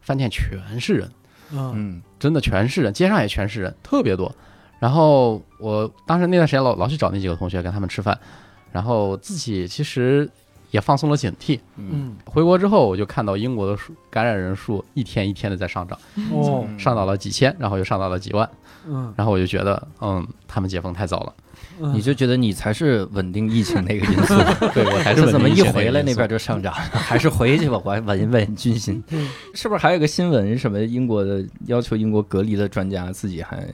[0.00, 1.08] 饭店全是人，
[1.52, 4.34] 嗯嗯真的全是人，街上也全是人，特别多。
[4.78, 8.18] 然后我当时那段时间老老去找那几个同学跟他们吃饭，
[8.72, 10.28] 然后自己其实
[10.70, 11.58] 也放松了警惕。
[11.76, 15.98] 嗯嗯回国之后，我就看到英国的数感染人数一天一天的在上涨，
[16.32, 18.48] 哦上到了几千，然后又上到了几万，
[18.88, 19.12] 嗯。
[19.16, 21.34] 然后我就觉得，嗯，他们解封太早了，
[21.80, 24.34] 嗯，你就觉得你才是稳定疫情那个因素，
[24.74, 26.72] 对我还是这怎么一回来那边就上涨？
[26.92, 29.02] 还是回去吧，我还稳一稳军心。
[29.10, 29.28] 嗯。
[29.54, 33.66] 是不是还有个新闻，什么英国的要求英国隔离的专家自己还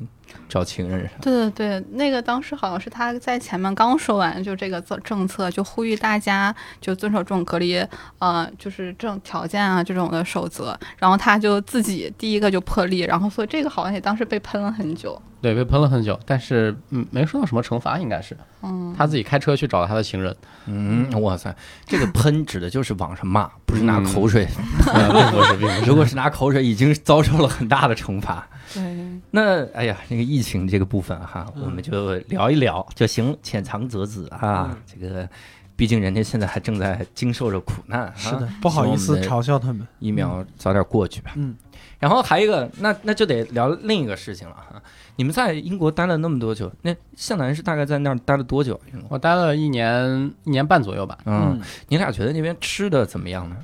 [0.49, 1.23] 找情人啥的。
[1.23, 7.85] 对对对，那个当时好像是他在前面刚说完，就这个政政策，就呼吁大家就遵守这种隔离，
[8.19, 15.21] 呃，就是这种条件啊这种的守则，然后他就自己第一个就破例，然后所以这个好像也当时被喷了很久。
[15.43, 21.55] 对，被喷了很久，但是嗯，没受到什么惩罚，应该是嗯，他自己开车去找他的情人，嗯，哇塞，
[21.85, 24.49] 这个喷指的就是网上骂，不是拿口水。
[24.93, 25.85] 嗯并不是，并不是。
[25.85, 28.49] 如果是拿口水，已经遭受了很大的惩罚。
[28.81, 34.71] 对，那哎呀，那个疫情这个部分哈，我们就聊一聊就行，浅尝辄止啊。
[34.71, 35.29] 嗯这个，
[35.75, 38.13] 毕竟人家现在还正在经受着苦难啊。
[38.17, 39.87] 是的，不好意思嘲笑他们。
[39.99, 41.33] 疫苗早点过去吧。
[41.37, 41.57] 嗯，
[41.99, 44.83] 然后还有一个，那那就得聊另一个事情了哈。
[45.17, 48.79] 你们在英国待了那么多久，那向南是大概在那儿待了多久？
[49.09, 51.17] 我待了一年一年半左右吧。
[51.25, 51.59] 嗯，
[51.89, 53.57] 你俩觉得那边吃的怎么样呢？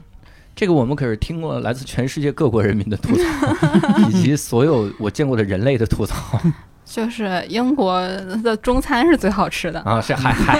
[0.54, 3.24] 这个我们可是听过来自全世界各国人民的吐槽，
[4.10, 6.40] 以及所有我见过的人类的吐槽
[6.94, 7.98] 就是英国
[8.44, 9.80] 的中餐是最好吃的。
[9.80, 9.98] 啊！
[9.98, 10.58] 是还还，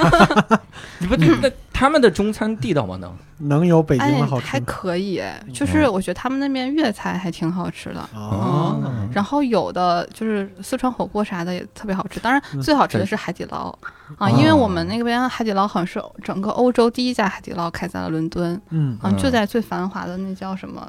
[0.98, 2.96] 你不那他们的中餐地道吗？
[2.96, 3.14] 能？
[3.50, 4.60] 能有北京哎的好，吃还？
[4.60, 5.20] 可以，
[5.52, 8.00] 就是我觉得他们那边粤菜还挺好吃的。
[8.14, 8.80] 哦，
[9.12, 12.62] 然后有的就是四川火锅啥的也特别好吃，当然嗯。
[12.62, 13.68] 最好吃的是海底捞。
[14.16, 18.58] 啊，因为我们那边海底捞好像是整个欧洲第一家海底捞开在了伦敦。
[18.70, 18.96] 嗯。
[19.02, 19.16] 啊，嗯。
[19.18, 20.88] 就在最繁华的那叫什么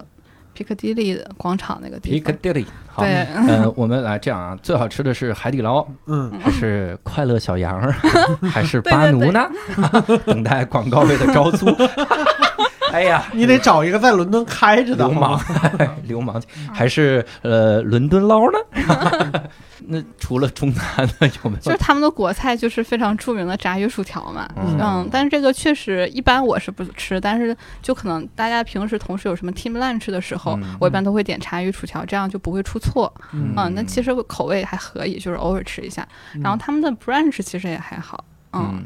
[0.53, 2.33] 皮克迪利广场那个地方。
[2.33, 3.11] Piccadilly 好，对，
[3.47, 7.81] 呃，我们来这样啊，最好吃的是海底捞，嗯，还是快乐小羊，
[8.51, 9.49] 还是巴奴呢？
[10.25, 11.65] 等待广告位的招租。
[12.93, 15.41] 哎呀， 你得找一个在伦敦开着的流氓，
[16.07, 18.57] 流氓，还是呃伦敦捞呢？
[19.85, 21.61] 那除了中餐呢，有没有？
[21.61, 33.13] 就是他们的国菜就是非常著名的炸鱼薯条嘛，嗯嗯，但是这个确实一般我是不吃，但是就可能大家平时同事有什么 team lunch 的时候，嗯我一般都会点炸鱼薯条，这样就不会出错。
[33.33, 36.07] 嗯嗯，那其实口味还可以，就是偶尔吃一下。
[36.41, 38.83] 然后他们的 brunch 其实也还好，嗯。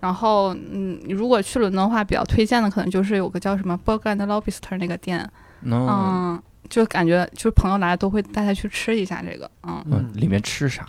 [0.00, 5.28] 然后，嗯，如果去伦敦的话，比较推荐的可能就是有个叫什么 Burger and Lobster 那个店，
[5.62, 9.84] 嗯嗯，就感觉就是朋友来都会带他去吃一下这个，嗯。
[9.90, 10.86] 嗯，里面吃啥？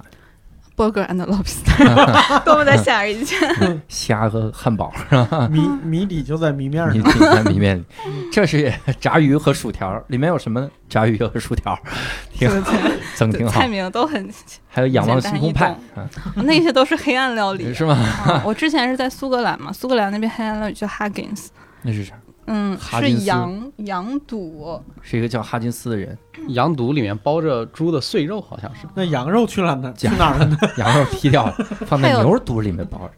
[0.80, 3.38] ，Burger and Lobster， 多么的显而易见。
[3.89, 5.50] 虾和汉堡是吧？
[5.52, 7.84] 谜谜底就在谜面里，谜底在谜面里，
[8.32, 10.70] 这是炸鱼和薯条，里面有什么呢？
[10.88, 11.78] 炸鱼和薯条，
[12.34, 12.72] 挺好，
[13.18, 13.68] 整挺好菜。
[13.68, 14.30] 名都很，
[14.70, 17.74] 还有仰望星空派啊，那些都是黑暗料理。
[17.74, 17.98] 是吗？
[18.28, 21.48] 嗯我之前是在苏格兰嘛，苏格兰那边黑暗料理叫 Huggins，
[21.82, 22.13] 那是啥？
[22.51, 26.17] 嗯，是哈金斯羊羊肚，是一个叫哈金斯的人，
[26.49, 28.88] 羊肚里面包着猪的碎肉，好像是。
[28.95, 29.91] 那羊肉去了哪？
[29.93, 30.57] 去哪儿了呢？
[30.77, 31.53] 羊肉剔掉了，
[31.85, 33.12] 放在还有牛肚里面包着。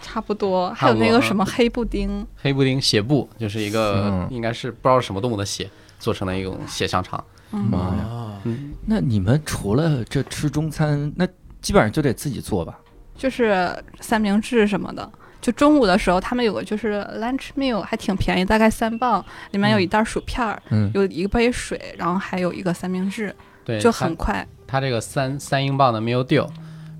[0.00, 7.22] 差不多，还有那个什么黑布丁，黑布丁血布就是一个嗯应该是不知道是什么动物的血做成的一种血香肠。
[7.50, 8.40] 嗯，妈呀！
[8.86, 11.26] 那你们除了这吃中餐，那
[11.60, 12.78] 基本上就得自己做吧？
[13.16, 15.10] 就是三明治什么的。
[15.40, 24.46] 就中午的时候，他们有个就是 lunch meal，还挺便宜，大概三磅，里面有一袋薯片儿，嗯，有一杯水，然后还有一个三明治，对，就很快。
[24.66, 26.48] 它这个三三英镑的 meal deal，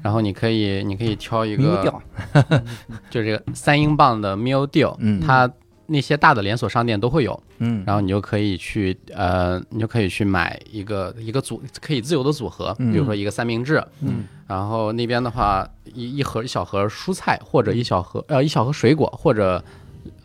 [0.03, 1.83] 然后你可以你可以挑一个。
[3.11, 5.51] 就这个三英镑的 meal deal，嗯它
[5.91, 12.93] 那些大的连锁商店都会有，嗯，然后你就可以去呃，你就可以去买一个一个组可以自由的组合，嗯。
[12.93, 19.65] 比如说一个三明治，嗯，然后那边的话一一盒一小盒蔬菜或者一小盒呃一小盒水果或者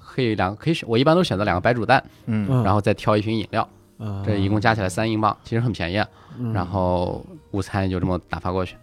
[0.05, 2.45] 可以两可以选，我一般都选择两个白煮蛋，嗯。
[2.49, 4.21] 嗯然后再挑一瓶饮料，啊。
[4.25, 6.03] 这一共加起来三英镑，其实很便宜，
[6.37, 6.51] 嗯。
[6.51, 8.75] 然后午餐就这么打发过去。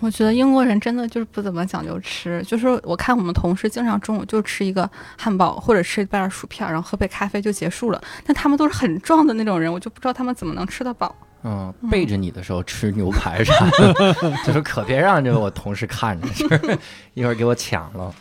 [0.00, 8.00] 我觉得英国人真的就是不怎么讲究吃，就是我看我们同事经常中午就吃一个汉堡或者吃一半薯片，然后喝杯咖啡就结束了。
[8.24, 11.14] 但他们都是很壮的那种人，我就不知道他们怎么能吃得饱。
[11.42, 16.44] 嗯，背着你的时候吃牛排啥的， 就是可别让这个我同事看着，是
[17.14, 18.14] 一会儿给我抢了。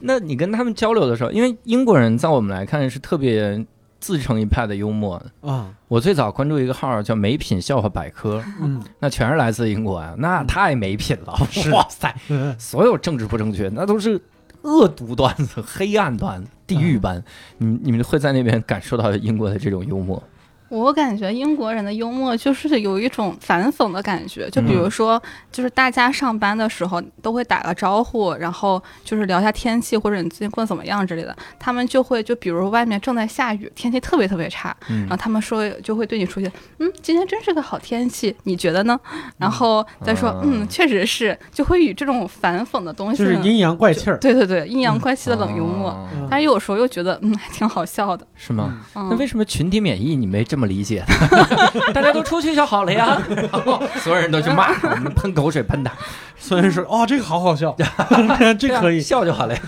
[0.00, 3.64] 那你跟他们交流的时候，因为英国人在我们来看是特别
[4.00, 5.22] 自成一派的幽默。
[5.40, 11.34] 啊，我最早关注一个号叫“美品笑话百科嗯”，那全是来自英国啊，那太没品了！
[11.50, 14.20] 是哇塞，嗯所有政治不正确，那都是
[14.62, 17.22] 恶毒段子、黑暗段子、地狱般。
[17.58, 20.22] 你你们会在那边感受到英国的这种幽默？
[20.68, 31.34] 我感觉英国人的幽默就是有一种反讽的感觉，就比如说，就是大家上班的时候都会打个招呼，然后就是聊一下天气或者你最近过得怎么样之类的。
[31.58, 38.98] 他们就会就比如外面正在下雨，天气特别特别差，嗯然后他们说就会对你出去，嗯，今天真是个好天气，你觉得呢？
[39.38, 44.18] 然后再说，啊嗯，确实是，就会以这种反讽的东西，就是阴阳怪气儿。
[44.18, 45.96] 对对对，阴阳怪气的冷幽默。
[46.30, 48.26] 但是有时候又觉得，嗯，还挺好笑的。
[48.34, 48.84] 是吗？
[48.94, 53.16] 嗯，那为什么群体免疫你没这这么理解的， 大家都出去就好了呀。
[53.28, 55.92] 然 后所有人都去骂，我们喷口水喷他，
[56.36, 57.76] 所以说哦，这个好好笑，
[58.58, 59.00] 这可以。
[59.00, 59.60] 笑就好了呀。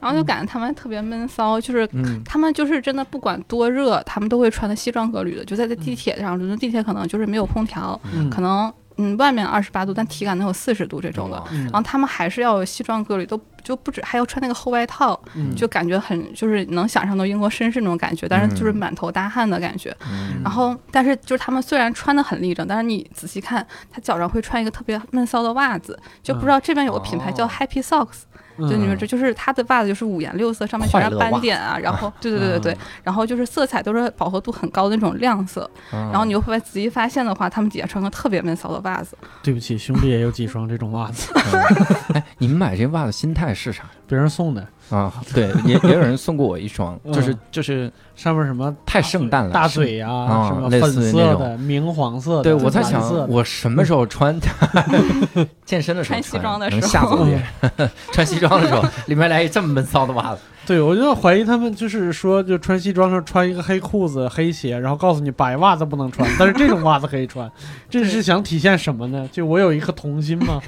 [0.00, 11.42] 然后就感觉他们特别闷骚，就是嗯他们就是真的不管多热，他们都会穿的西装革履的，就在在地铁上，伦敦地铁可能就是没有空调，嗯可能嗯外面二十八度，但体感能有四十度这种的。
[11.50, 11.64] 嗯。
[11.64, 15.54] 然后他们还是要有西装革履，都就不止还要穿那个厚外套，嗯。
[15.54, 19.96] 就感觉很就是能想象到英国绅士那种感觉，但是就是满头大汗的感觉。
[20.10, 20.40] 嗯。
[20.42, 41.32] 然后，但是就是他们虽然穿的很立正，但是你仔细看，他脚上会穿一个特别闷骚的袜子，就不知道这边有个品牌叫哦 Happy Socks，、嗯就你们这就是他的袜子就是五颜六色，上面全是斑点啊，然后 对对对对对嗯，然后就是色彩都是饱和度很高的那种亮色，然然后你又会仔细发现的话，他们底下穿个特别闷骚的袜子，对不起，兄弟也有几双这种袜子，
[42.14, 43.82] 哎，你们买这袜子心态是啥？
[44.06, 45.12] 别人送的，啊？
[45.34, 54.38] 对，也也有人送过我一双， 就是嗯就是上面什么太圣诞了，大嘴呀，啊什么类粉色似那种的、明黄色的，对，我在想我什么时候穿
[55.64, 57.90] 健身的时候穿西装的时候吓走别人。
[58.12, 67.50] 穿西装的时候，里面来一这么闷骚的袜子，对，我就怀疑他们就是说，就穿西装时候穿一个黑裤子、黑鞋，然后告诉你白袜子不能穿，但是这种袜子可以穿，
[67.90, 69.28] 这是想体现什么呢？
[69.32, 70.60] 就我有一颗童心嘛。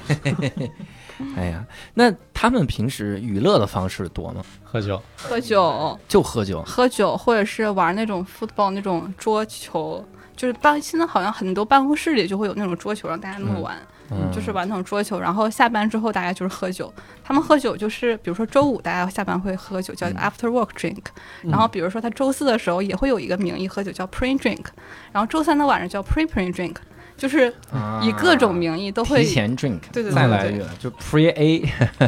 [1.35, 4.43] 哎呀，那他们平时娱乐的方式多吗？
[4.63, 10.05] 喝酒，喝酒、就喝酒，喝酒，或者是玩那种 football 那种桌球。
[10.35, 13.77] 就是办，现在好像很多办公室里就会有那种桌球，让大家那么嗯玩。
[14.11, 16.93] 嗯，就是玩那种桌球，然后下班之后大家就是喝酒。
[17.23, 21.01] 他们喝酒就是，比如说周五大家下班会喝酒，叫嗯 after work drink。
[21.41, 24.63] 嗯然后比如说他周四的时候也会有一个名义喝酒叫 pre drink，
[25.11, 26.75] 然后周三的晚上叫 pre pre drink，
[27.17, 27.53] 就是
[28.01, 29.25] 以各种名义都会啊提。
[29.27, 31.59] 前 drink，对对对再来一个就 pre A，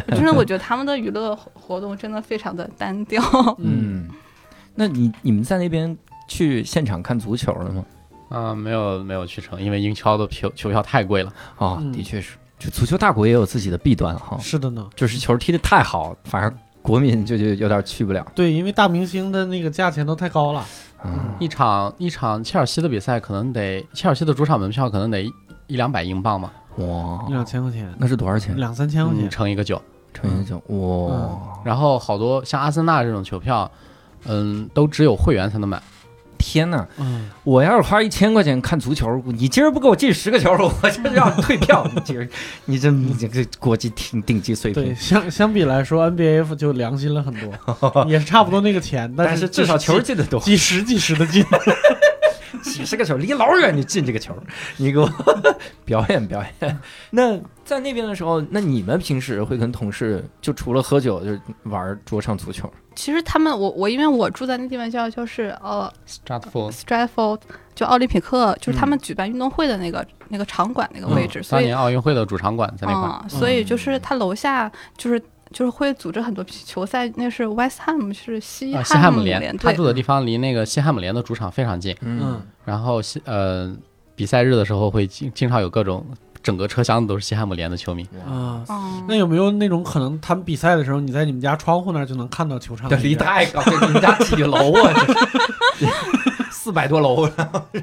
[0.09, 3.21] 真的，我觉得他们的娱乐活动真的非常的单调。
[3.57, 4.07] 嗯，
[4.75, 7.85] 那你你们在那边去现场看足球了吗？
[8.29, 11.33] 啊、没有没有去成，因为英超的球球票太贵了。
[11.57, 18.23] 哦，嗯的确是，就足球大国也有自己的弊端哈，是的呢，就是球踢得太好，反而国民就就有点去不了。
[18.35, 20.63] 对，因为大明星的那个价钱都太高了。
[21.03, 25.33] 嗯，一场一场切尔西的比赛可能得切尔西的主场门票可能得一
[25.67, 28.55] 一两百英镑嘛，哇一，两千块钱，那是多少钱？
[28.57, 29.29] 两三千块嗯，钱。
[29.29, 29.81] 乘一个九。
[30.11, 33.69] 乘一个九，哇，然后好多像阿森纳这种球票，
[34.25, 35.81] 嗯，都只有会员才能买。
[36.39, 36.87] 天哪！
[36.97, 40.49] 嗯，我要是花一千块钱看足球，你今儿不给我进十个球，
[40.81, 41.85] 我就让你退票。
[41.93, 42.27] 你今儿，
[42.65, 51.45] 你这你这个国际顶顶级水对，相相比来说，NBA 就良心了很多， 也是差不多那个钱，但是至少球进的多，几十几十的进。
[52.63, 54.35] 几十个球，离老远就进这个球，
[54.77, 55.09] 你给我
[55.85, 56.79] 表演表演。
[57.11, 62.71] 那在那边的时候，那你们平时会跟同事就除了喝酒，就玩桌上足球？
[62.95, 67.39] 其实他们，我我因为我住在那地方叫就是呃 Stratford Stratford，
[67.73, 73.19] 就奥林匹克，就是他们嗯举办运动会的那个、那个场馆那个嗯位置，所以当年奥运会的主场馆在那块。
[73.23, 81.95] 嗯，所以就是他楼下就是就是会组织很多球赛，那是 West Ham 是西啊，西汉姆联，他住的地方离那个西汉姆联的主场非常近。
[82.01, 83.75] 嗯，然后西呃
[84.15, 86.05] 比赛日的时候会经经常有各种
[86.43, 88.03] 整个车厢都是西汉姆联的球迷。
[88.27, 94.93] 啊，嗯，那有没有那种可能，他们比赛的时候，你在你们家窗户那儿就能看到球场对，离太高，这你们家几楼啊？
[96.61, 97.25] 四百多楼，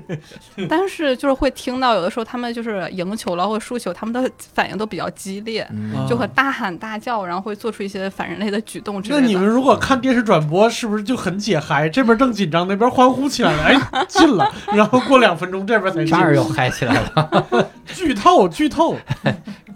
[0.68, 9.20] 但是就是会听到有的时候他们就是赢球了或者输球，他们的反应都比较激烈，嗯就会大喊大叫，然后会做出一些反人类的举动之类的。
[9.22, 11.88] 那你们如果看电视转播，是不是就很解嗨？
[11.88, 16.16] 这边正紧张，那边欢呼起来了， 哎，进了，然后过两分钟这边才进这。
[16.16, 17.70] 儿又嗨起来了。
[17.94, 18.94] 剧透，剧透。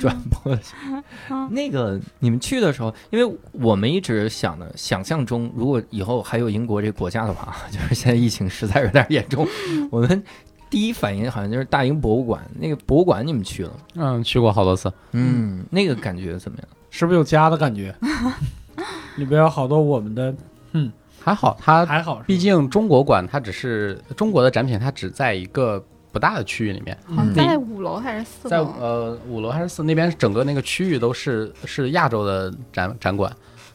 [0.00, 0.74] 转播去。
[1.52, 9.46] 那个你们去的时候，因为我们一直想的，想象中如果以后还有英国这个国家的话， 就是现在疫情实在有点严重，
[9.90, 10.22] 我们
[10.70, 12.42] 第一反应好像就是大英博物馆。
[12.58, 13.72] 那个博物馆你们去了？
[13.94, 14.92] 嗯，去过好多次。
[15.12, 16.66] 嗯，那个感觉怎么样？
[16.90, 17.94] 是不是有家的感觉？
[19.16, 20.34] 里边有好多我们的，
[20.72, 20.90] 嗯
[21.22, 27.34] 还好，它还好，毕竟中国馆它只是中国的展品，它只在一个不大的区域里面，好像嗯。
[27.34, 28.58] 在五楼还是四在？
[28.58, 33.30] 呃五楼还是四那边整个那个区域都是是亚洲的展展馆，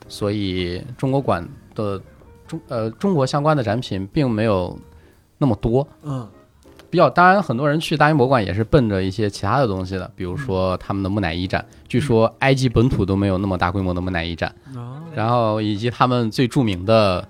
[0.08, 2.02] 所以中国馆的
[2.48, 4.78] 中呃中国相关的展品并没有
[5.38, 5.88] 那么多。
[6.04, 6.28] 嗯。
[6.88, 17.28] 比较，当然很多人去大英博物馆也是奔着一些其他的东西的，比如说他们的木乃伊展，据说埃及本土都没有那么大规模的木乃伊展，啊，然后以及他们最著名的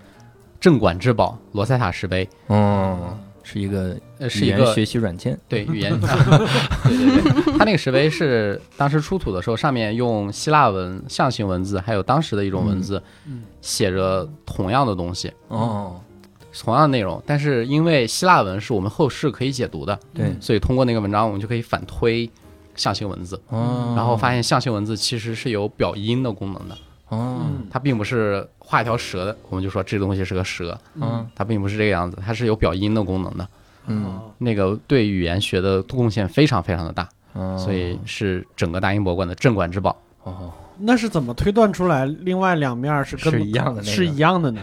[0.60, 5.38] 镇馆之宝罗塞塔石碑，嗯，是一个呃，是一个学习软件。
[5.50, 16.00] 对语言，对对对，它那个石碑是当时出土的时候，上面用希腊文象形文字，还有当时的一种文字嗯写着同样的东西，哦，
[16.58, 22.30] 同样的内容，但是因为希腊文是我们后世可以解读的，对，所以通过那个文章，我们就可以反推
[22.76, 26.78] 象形文字，哦，然后发现象形文字其实是有表音的功能的，
[27.10, 33.48] 哦，嗯它并不是画一条蛇的，我们就说这东西是个蛇，嗯它并不是这个样子，它是有表音的功能的。
[33.88, 39.96] 嗯那个对语言学的贡献非常非常的大，嗯，所以是整个大英博物馆的镇馆之宝。
[40.24, 44.62] 哦，那是怎么推断出来另外两面是跟是一样的那个是一样的呢？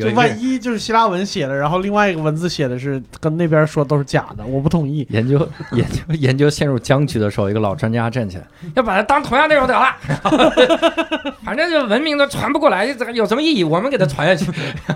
[0.00, 5.06] 就万一就是希腊文写的，然后另外一个文字写的是跟那边说都是假的，我不同意。
[5.10, 9.94] 研究研究研究陷入僵局的时候，一个老专家站起来，要把它当同样内容得了，
[11.44, 13.64] 反正就文明都传不过来，这有什么意义？
[13.64, 14.52] 我们给它传下去。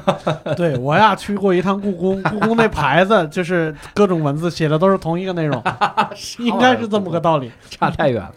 [0.57, 5.63] 对我呀，去过一趟故宫，故宫那牌子就是各种文字写的都是同一个内容，
[6.39, 7.51] 应该是这么个道理。
[7.69, 8.33] 差太远了。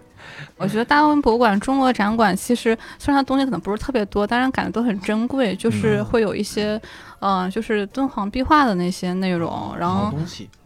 [0.60, 6.80] 我觉得大英博物馆中国展馆其实虽然它东西可能不是特别多，但是感觉都很珍贵，就是会有一些，
[7.20, 10.14] 嗯、就是敦煌壁画的那些内容，然后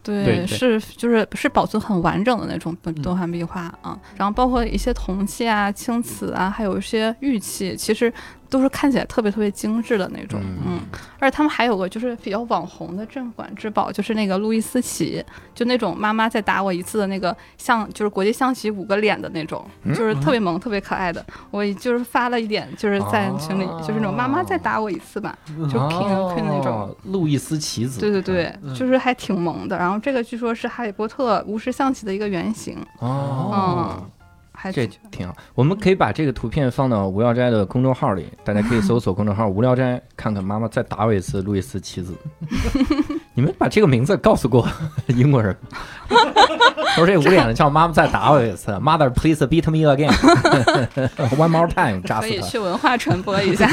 [0.02, 8.12] 对，是就是是保存很完整的那种敦煌壁画啊，然后包括一些铜器啊、青瓷啊，还有一些玉器，其实
[8.54, 10.58] 都是看起来特别特别精致的那种，嗯。
[10.64, 10.80] 嗯，
[11.18, 15.20] 而且他们还有个就是比较网红的镇馆之宝，就是那个路易斯旗，
[15.52, 19.92] 就那种妈妈再打我一次的那个象就是国际象棋五个脸的那种，嗯。
[19.92, 25.68] 就是特别萌、特别可爱的，我就是发了一点，就是在群里，哦就是那种妈妈再打我一次吧，嗯。
[25.68, 26.72] 就 King Queen 那种。
[26.72, 28.72] 哦路易斯棋子，对对对，嗯。
[28.72, 29.76] 就是还挺萌的。
[29.76, 33.50] 然后这个据说是哈利波特巫师象棋的一个原型，哦。
[33.52, 34.10] 嗯，，
[34.64, 35.36] 还这挺挺好。
[35.54, 42.14] 我们可以把这个图片放到无聊斋的公众号里，大家可以搜索公众号“无聊斋”，看看妈妈再打我一次，路易斯妻子。
[43.34, 44.66] 你们把这个名字告诉过
[45.08, 45.54] 英国人，
[46.94, 52.28] 说这捂脸的叫妈妈再打我一次，Mother please beat me again，one more time，扎死他。
[52.28, 53.68] 可以去文化传播一下。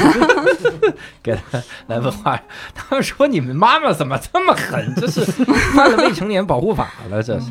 [1.22, 2.38] 给他来文化。
[2.74, 4.94] 他们说你们妈妈怎么这么狠？
[4.96, 7.46] 这是犯了未成年保护法了，这是。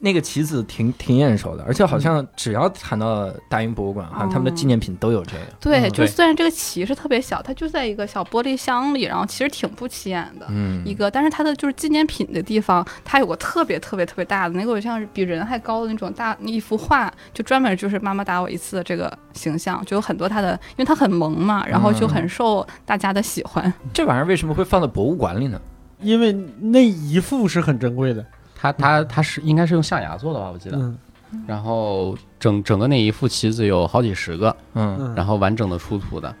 [0.00, 5.38] 那个棋子挺挺眼熟的，而且好像只要谈到大英博物馆，好像他们的纪念品都有这个。
[5.60, 10.46] 对，嗯就虽然这个棋是特别小，它就在一个小玻璃箱里，然后其实挺不起眼的。
[10.50, 23.72] 嗯，一个，但是它的就是纪念品的地方，它有个特别特别特别大的那个，我像是比人还高的那种大一幅画，就专门就是妈妈打我一次的这个形象，就有很多它的，因为它很萌嘛，然后就很受大家的喜欢。
[23.92, 25.60] 这玩意儿为什么会放在博物馆里呢？
[26.00, 28.24] 因为那一幅是很珍贵的。
[28.60, 30.76] 它它它是应该是用象牙做的吧，我记得。
[30.76, 30.98] 嗯
[31.46, 36.34] 然后整整个那一副棋子有好几十个，嗯，嗯，然后完整的出土的，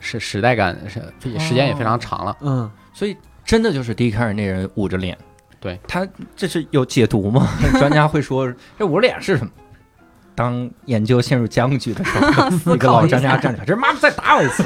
[0.00, 0.98] 是时代感是
[1.38, 2.34] 时间也非常长了。
[2.40, 5.14] 嗯，所以真的就是第一开始那人捂着脸，
[5.60, 7.46] 对他这是有解读吗？
[7.78, 9.52] 专家会说这捂着脸是什么？
[10.34, 14.62] 当研究陷入僵局的时候， 一个老专家站起来， 这妈妈再打我一次。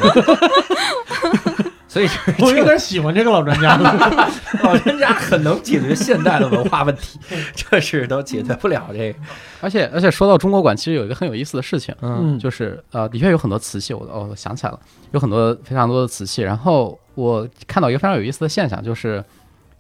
[1.89, 2.09] 所以
[2.39, 4.31] 我有点喜欢这个老专家了。
[4.63, 7.19] 老专家很能解决现代的文化问题，
[7.57, 9.19] 这是都解决不了这个。
[9.61, 14.79] 而且而且说到中国馆，其实有一个很有意思的事情，嗯嗯，就是呃，的确有很多瓷器，我哦我想起来了，
[15.13, 16.43] 有很多非常多的瓷器。
[16.43, 19.25] 然后我看到一个非常有意思的现象，就是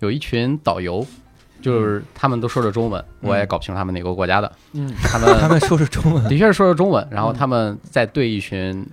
[0.00, 1.06] 有一群导游，
[1.60, 8.84] 就是他们都说着中文，我也搞不清楚他们哪个国家的，嗯他们他们说着中文，的确是说着中文，然后他们在对一群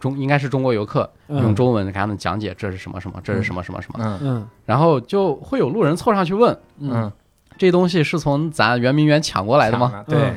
[0.00, 4.18] 中应该是中国游客用嗯中文给他们讲解这是什么什么，这是什么什么什么，嗯。
[4.22, 4.48] 嗯。
[4.64, 7.12] 然后就会有路人凑上去问，嗯，
[7.58, 10.04] 这东西是从咱圆明园抢过来的吗？
[10.08, 10.32] 对，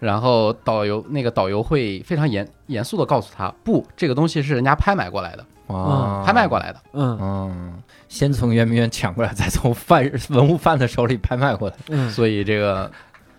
[0.00, 6.80] 然后导游那个导游会非常严严肃的告诉他，不，这个东西是人家拍卖过来的，哦，拍卖过来的。
[6.92, 7.18] 嗯。
[7.20, 11.74] 嗯，先从圆明园抢过来，再从犯文物贩子手里拍卖过来。
[11.88, 12.90] 嗯，所以这个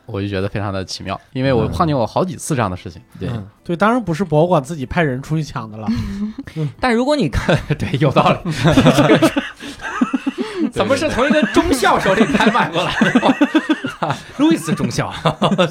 [0.05, 3.01] 我就觉得非常的奇妙，因为我碰见过好几次这样的事情。
[3.19, 5.87] 对，嗯对，当然不是博物馆自己派人出去抢的了。
[6.79, 8.39] 但如果你看， 对，有道理。
[10.71, 13.19] 怎么是从一个中校手里拍卖过来的？
[14.05, 15.09] 啊路易斯中校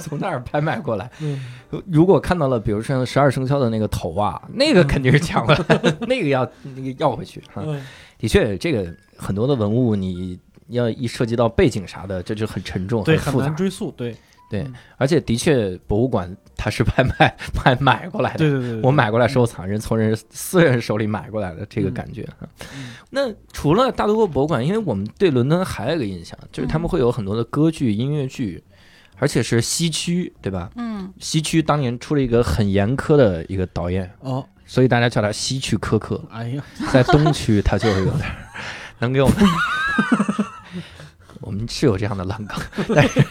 [0.00, 1.10] 从那儿拍卖过来。
[1.20, 1.44] 嗯
[1.86, 7.62] 如果看到了，比如说十二生肖的那个头啊，那个肯定是抢过来的，那个要那个要回去啊。
[7.66, 7.84] 嗯
[8.16, 8.86] 的确，这个
[9.18, 13.56] 很多的文物，你要一涉及到背景啥的，这就很沉重、对，很复杂很难。
[13.56, 13.90] 追溯。
[13.92, 14.16] 对，
[14.50, 18.38] 对而且的确，博物馆它是拍卖拍买过来的。
[18.38, 22.26] 对对对对，我买过来收藏，人从人私人手里买过来的这个感觉。
[23.10, 28.62] 那除了大都会博物馆，因为我们对伦敦还有一个印象，就是他们会有很多的歌剧、音乐剧，
[29.18, 30.70] 而且是西区，对吧？
[30.76, 36.22] 嗯，西区当年出了一个很严苛的一个导演，哦，所以大家叫他西区苛刻。
[36.30, 38.30] 哎呀，在东区，他就有点
[39.00, 39.36] 能给我们。
[41.44, 42.58] 我们是有这样的烂梗，
[42.94, 43.24] 但是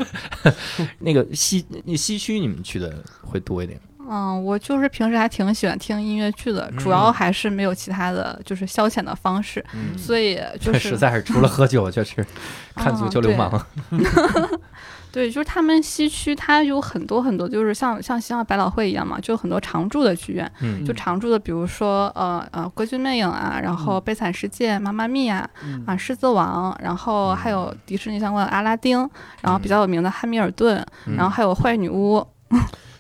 [1.00, 3.80] 那个西那西区你们去的会多一点。
[4.10, 12.26] 嗯，我就是平时还挺喜欢听音乐剧的，主嗯要还是没有其他的就是消遣的方式，嗯，所以就这是 实在是除了喝酒就是
[12.76, 13.66] 看足球流氓。
[15.14, 25.84] 对，就是他们西区它有很多很多，就是像像像百老汇一样嘛，就很多常驻的剧院，嗯就常驻的，比如说呃呃《歌剧魅影》啊，然后《悲惨世界》、《妈妈咪呀》嗯。
[25.86, 28.98] 啊，《狮子王》，然后还有迪士尼相关的《阿拉丁》，
[29.42, 31.16] 然后比较有名的《汉密尔顿》，嗯。
[31.16, 32.18] 然后还有《坏女巫》，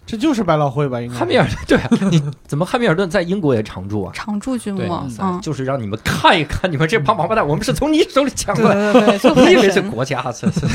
[0.05, 0.99] 这就是百老汇吧？
[0.99, 4.11] 应该汉密尔顿，对啊，你 怎么汉密尔顿在英国也常驻啊？
[4.13, 4.89] 常驻剧目对，
[5.21, 9.81] 嗯，就是让你们看一看，你们这帮王八蛋，我们是从你手里抢过来，对对， 就很你以为是。
[9.83, 10.21] 国家？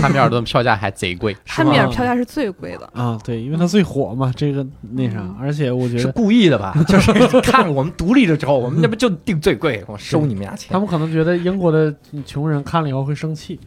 [0.01, 6.75] 汉密尔顿票价还贼贵，汉密尔票价是最贵的，啊，对，因为它最火嘛，这个那啥嗯，而且我觉得是得故意的吧？
[6.87, 10.79] 就是看我们独立了之后，我们那不就定最贵，我收你们家钱他。
[10.79, 11.93] 们可能觉得英国的
[12.25, 13.59] 穷人看了以后会生气。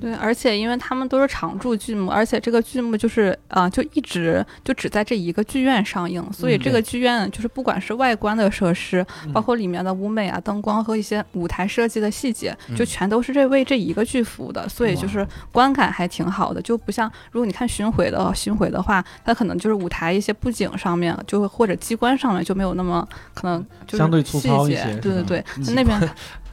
[0.00, 26.00] 对，而且因为他们都是常驻剧目，而且这个剧目就是啊、呃就一直就只在这一个剧院上映，所以嗯这个剧院就是不管是外观的设施，嗯包括里面的舞美啊、灯光和一些舞台设计的细节，嗯就全都是这为这一个剧服务的，所以就是观感还挺好的，就不像如果你看巡回的巡回的话，它可能就是舞台一些布景上面，就或者机关上面就没有那么可能就是相对粗糙一细节些对对对，嗯那边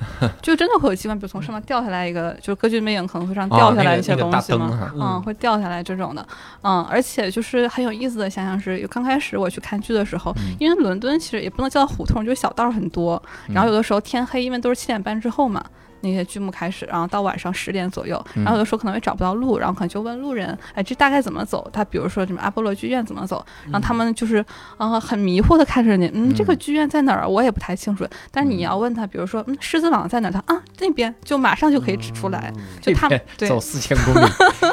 [0.41, 4.91] 就真的会有机关，比如从上面掉下来一个，就是歌剧魅影可能会上掉下来一些哦那个那个大东西吗。
[4.95, 6.27] 嗯，会掉下来这种的，
[6.63, 10.55] 嗯，而且就是很有意思的想想是，刚开始我去看剧的时候，嗯。
[10.59, 15.63] 因为伦敦其实也不能叫胡同，就是小道很多，然后有的时候天黑，因为都是七点半之后嘛，
[16.01, 21.69] 那些剧目开始，然后到晚上十点左右，嗯然后有的时候可能会找不到路，然后可能就问路人，哎，这大概怎么走？
[21.71, 24.43] 他比如说什么阿波罗剧院怎么走，然后他们就是
[24.77, 26.57] 呃很迷惑的看着你，嗯，这个嗯。
[26.57, 27.27] 剧院在哪儿？
[27.27, 30.31] 我也不太清楚，但是你要问他，比如说嗯狮子王在哪儿？
[30.31, 34.27] 他啊那边就马上就可以指出来，就他们对这边走四千公里，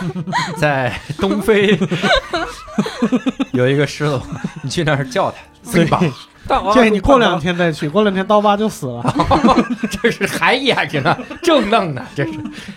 [0.59, 1.79] 在东非。
[3.53, 4.21] 有一个狮子，
[4.63, 5.85] 你去那儿叫他，对。
[5.87, 6.01] 吧，
[6.49, 9.05] 大建议你过两天再去，过两天刀疤就死了。
[10.03, 12.33] 这是还演着呢，正弄呢，这是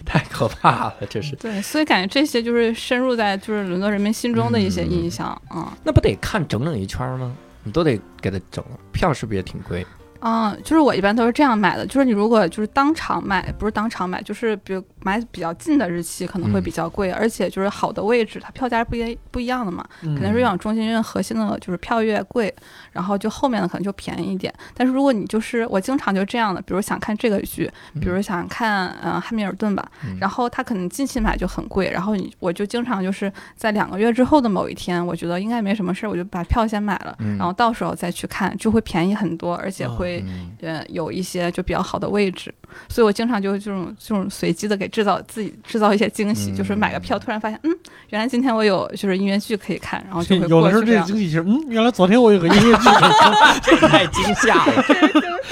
[0.05, 1.35] 太可怕了，这是。
[1.37, 7.31] 对，所以感觉这些就是深入在就是伦敦人民心中的一些印象，嗯那不得看整整一圈吗？
[7.63, 9.85] 你都得给他整了，票是不是也挺贵？
[10.23, 16.63] 嗯，就是我一般都是这样买的，就是你如果就是当场买，不是当场买，就是比如买比较近的日期可能会嗯。
[16.63, 22.53] 比较贵，而且就是好的位置，它票价不一不一样的嘛，肯肯定是越往中心越核心的，就是票越贵，
[22.91, 24.53] 然后就后面的可能就便宜一点。
[24.75, 30.17] 但是如果你就是我经常就这样的，比如想看这个剧，比如想看呃汉密尔顿吧，嗯。
[30.19, 37.37] 然后他可能近期买就很贵，然后你我就经常就是在两个月之后的某一天，我觉得应该没什么事儿，我就把票先买了，嗯。
[37.37, 40.23] 然后到时候再去看，就会便宜很多，而且哦会。
[40.27, 40.51] 嗯。
[40.61, 42.53] 呃，有一些就比较好的位置，
[42.89, 47.71] 所以我经常就这种这种随机的给制造自己制造一些惊喜，嗯就是买个票，突然发现，嗯，
[48.09, 51.05] 原来今天我有就是音乐剧可以看，然后就会有的时候这过去这样。
[51.05, 53.33] 惊喜是，嗯，原来昨天我有个音乐剧可以看。
[53.63, 54.83] 这太惊吓了，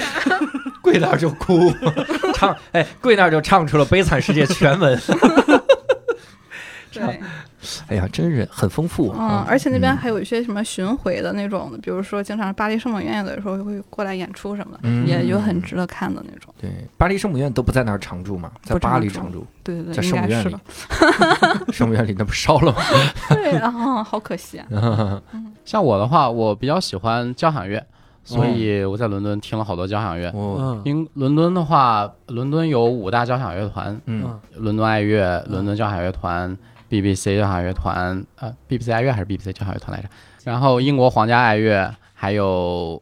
[0.82, 1.72] 跪那儿就哭，
[2.34, 5.00] 唱哎，跪那儿就唱出了《悲惨世界》全文。
[6.92, 7.20] 对，
[7.88, 9.96] 哎呀，真是很丰富嗯啊！，而且那边嗯。
[9.96, 15.06] 还有一些什么巡回的那种的，比如说经常巴黎圣母院有的时候会过来演出什么的，嗯。
[15.06, 16.52] 也有很值得看的那种。
[16.60, 20.56] 对，巴黎圣母院都不在那儿常驻嘛，在巴黎常驻，对对对，在应圣母院里。
[21.72, 22.78] 圣母院里那不烧了吗？
[23.30, 25.22] 对啊，好可惜啊。
[25.64, 27.84] 像我的话，我比较喜欢交响乐，
[28.24, 30.32] 所以我在伦敦听了好多交响乐。
[30.84, 34.38] 因伦敦的话，伦敦有五大交响乐团，嗯。
[34.56, 36.56] 伦敦爱乐、伦敦交响乐团、
[36.90, 40.08] BBC 交响乐团，呃，BBC 爱乐还是 BBC 交响乐团来着？
[40.44, 43.00] 然后英国皇家爱乐，还有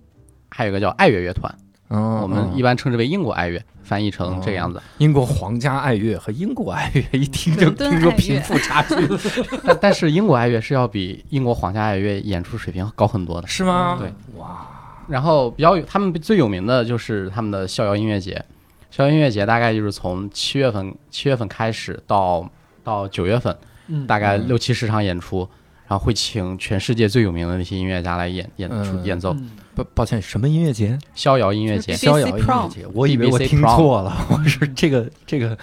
[0.50, 1.52] 还有一个叫爱乐乐团，
[1.88, 4.80] 嗯，我们一般般称之为英国爱乐，翻译成这个样子。
[4.98, 8.94] 英国皇家爱乐和英国爱乐一听就听说贫富差距
[9.64, 13.46] 但但是英国爱乐是要比英国皇家爱乐演出水平高很多的。
[13.48, 13.96] 是吗？
[13.98, 14.66] 对，哇，
[15.08, 18.44] 然后比较有他们最有名的就是他们的逍遥音乐节，
[18.90, 22.46] 逍遥音乐节大概就是从七月份七月份开始到
[22.84, 23.56] 到九月份，
[23.88, 25.48] 嗯大概六七十场演出，
[25.86, 29.32] 然后会请全世界最有名的那些音乐家来演演出嗯演奏。
[29.34, 30.98] 嗯抱抱歉，什么音乐节？
[31.14, 35.56] 逍遥音乐节逍遥音乐节，我以为我听错了， 我是这个这个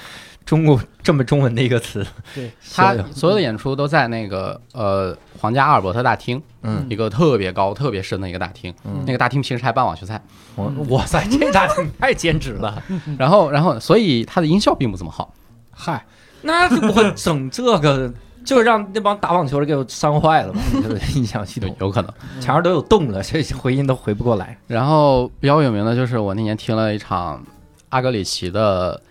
[0.45, 8.73] 中国这么中文的一个词， 对，他所有的演出都在那个呃皇家阿尔伯特大厅，嗯一个特别高、特别深的一个大厅。
[8.85, 10.21] 嗯那个大厅平时还办网球赛，
[10.55, 12.81] 我哇塞，这大厅太兼职了，
[13.19, 15.33] 然后然后所以它的音效并不怎么好。
[15.71, 16.05] 嗨，
[16.45, 18.13] 那就不会整这个，
[18.45, 20.59] 就让那帮打网球的给我伤坏了 吧？
[20.81, 22.11] 这个音响系统有可能。
[22.39, 24.57] 墙上都有洞了，这回音都回不过来。
[24.67, 27.43] 然后比较有名的就是我那年听了一场
[27.89, 29.01] 阿格里奇的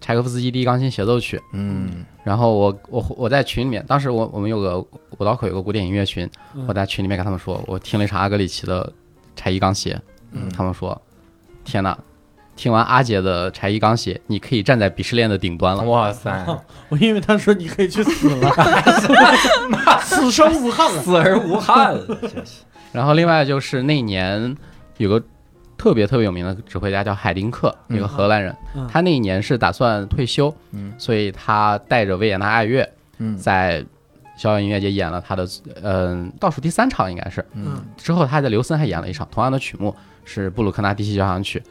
[0.00, 8.92] 柴可夫斯基第一钢琴协奏曲，嗯然后我我我在群里面，当时我我们有个五道口有个古典音乐群，嗯我在群里面跟他们说，我听了一场阿格里奇的
[9.34, 10.00] 柴一钢协，
[10.32, 11.00] 嗯他们说，
[11.64, 11.98] 天哪，
[12.54, 15.82] 听完阿杰的柴一钢写，你可以站在鄙视链的顶端了。
[15.88, 16.46] 哇塞，
[16.90, 18.50] 我以为他说你可以去死了，
[20.02, 20.90] 死生无憾。
[21.02, 21.98] 死而无憾。
[22.92, 24.54] 然后另外就是那年
[24.98, 25.22] 有个
[25.78, 27.96] 特别特别有名的指挥家叫海丁克，嗯。
[27.96, 28.86] 一个荷兰人，嗯。
[28.92, 30.92] 他那一年是打算退休，嗯。
[30.98, 32.88] 所以他带着维也纳爱乐
[33.18, 33.36] 嗯。
[33.36, 33.84] 在
[34.36, 35.48] 逍遥音乐节演了他的
[35.82, 37.82] 嗯、倒数第三场应该是，嗯。
[37.96, 39.94] 之后他在刘森还演了一场同样的曲目
[40.24, 41.62] 是布鲁克纳第七交响曲，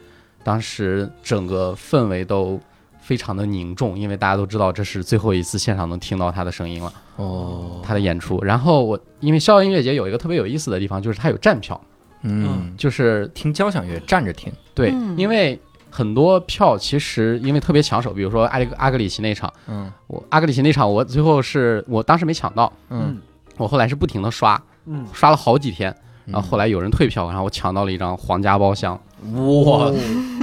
[0.43, 2.59] 当时整个氛围都
[2.99, 8.43] 非常的凝重，因为大家都知道这是最后一次现场能听到他的声音了，哦，他的演出。
[8.43, 11.79] 然后我因为逍遥音乐节有一个特别有意思的地方，就是它有站票，
[12.21, 19.91] 嗯，就是听交响乐站着听，对，嗯因为很多票其实因为特别抢手，比如说阿里阿格里奇那场，嗯。
[20.07, 23.17] 我阿格里奇那场我最后是我当时没抢到，嗯，
[23.57, 25.91] 我后来是不停的刷，嗯，刷了好几天，
[26.25, 28.99] 嗯然后后来有人退票，然后我抢到了一张皇家包厢，
[29.34, 29.91] 哇，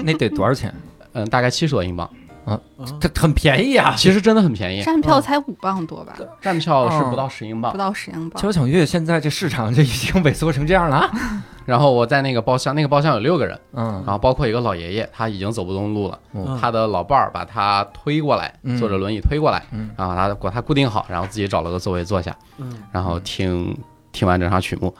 [0.04, 0.72] 那得多少钱？
[1.12, 2.08] 嗯，大概七十多英镑，
[2.46, 2.60] 嗯
[3.00, 3.94] 这很便宜啊！
[3.96, 7.72] 其实真的很便宜，站票才五磅多吧，站票是哦不到十英镑。
[7.72, 7.78] 不。
[7.78, 8.40] 到十英镑。
[8.40, 10.96] 交响乐现在这市场就已经萎缩成这样了。
[10.96, 11.10] 啊。
[11.66, 14.02] 然后我在那个包厢，那个包厢有六个人，嗯。
[14.06, 16.58] 然后包括一个老爷爷，他已经走不动路了，嗯。
[16.60, 18.78] 他的老伴儿把他推过来，嗯。
[18.78, 19.90] 坐着轮椅推过来，嗯。
[19.96, 22.82] 然后他把他固定好，然后自己找了个座位坐下，嗯。
[22.92, 23.76] 然后听
[24.12, 24.94] 听完整场曲目。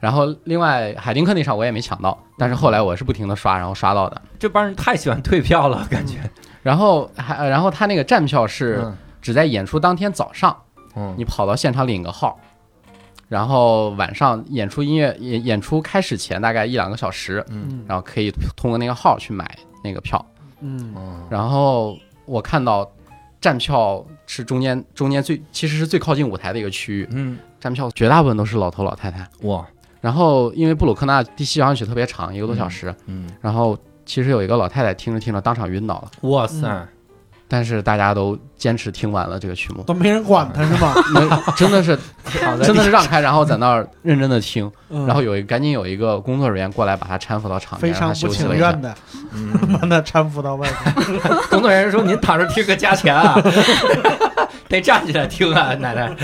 [0.00, 4.20] 然后另外海丁克那场我也没抢到，但是后来我是不停的刷，然后刷到的。
[4.38, 6.18] 这帮人太喜欢退票了，感觉。
[6.62, 8.96] 然后还然后他那个站票是嗯。
[9.22, 10.56] 只在演出当天早上，
[10.96, 11.14] 嗯。
[11.18, 12.40] 你跑到现场领个号，
[13.28, 17.84] 然后晚上演出音乐演演出开始前大概一两个小时，嗯。
[17.86, 20.24] 然后可以通过那个号去买那个票。
[20.60, 20.94] 嗯。
[20.96, 22.90] 嗯然后我看到
[23.42, 27.38] 站票是中间中间最其实是最靠近舞台的一个区域，嗯。
[27.60, 29.28] 站票绝大部分都是老头老太太。
[29.42, 29.66] 哇
[30.00, 33.76] 然后因为布鲁克纳第七交响曲特别长，一个多小时，嗯然后
[34.06, 36.86] 其实有一个老太太听着听着当场晕倒了，哇塞。
[37.52, 40.94] 但是大家都坚持听完了这个曲目，都没人管他是吗？
[41.12, 41.98] 没真的是
[42.62, 45.04] 真的是让开，然后在那儿认真的听，嗯。
[45.04, 48.70] 然后有一赶紧有一个工作人员过来把他搀扶到场边，让非常不他休息了一下。
[48.70, 48.82] 情愿。
[48.82, 48.94] 的。
[49.34, 49.52] 嗯。
[49.80, 51.20] 把他搀扶到外面。
[51.50, 53.34] 工作人员说：“您躺着听个加钱啊，
[54.68, 56.16] 得站起来听啊，奶奶。”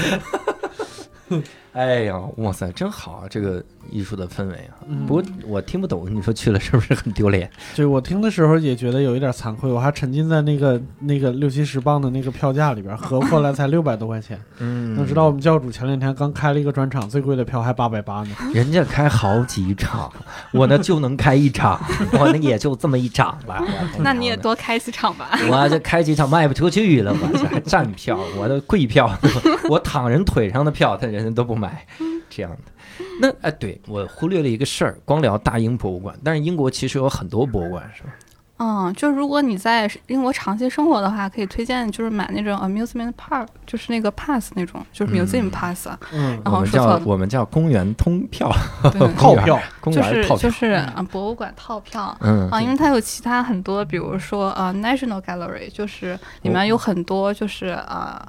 [1.76, 3.26] 哎呀，哇塞，真好啊！
[3.28, 4.76] 这个艺术的氛围啊。
[4.89, 7.51] 嗯不过我听不懂，你说去了是不是很丢脸？
[7.74, 14.41] 就我听的时候也觉得有一点惭愧，我还沉浸在那个那个六七十磅的那个票价里边，合过来才 六百多块钱。
[14.59, 18.30] 嗯要知道我们教主前两天刚开了一个专场，最贵的票还八百八呢。
[18.53, 20.12] 人家开好几场，
[20.53, 21.80] 我呢就能开一场，
[22.18, 23.62] 我呢也就这么一场吧。
[23.99, 25.39] 那你也多开几场吧。
[25.51, 29.11] 我这开几场卖不出去了，我这还站票，我的贵票，
[29.68, 31.87] 我躺人腿上的票，他人家都不买，
[32.30, 32.59] 这样的。
[33.20, 38.11] 那哎，对我忽略了一个事儿，光聊大英博物馆，但是英国其实有很多博物馆，是吧？
[38.59, 48.51] 嗯，就如果你在英国长期生活的话，可以推荐就是买那种 amusement park，就是那个 pass 那种，就是 museum 嗯 pass，、嗯，我们然后说错了叫我们叫公园通票，
[48.92, 52.16] 对， 套票，公就是园套票，就是啊博物馆套票。
[52.22, 56.53] 嗯啊，因为它有其他很多，比如说呃，National Gallery，就是里哦。
[56.55, 58.26] 面有很多就是呃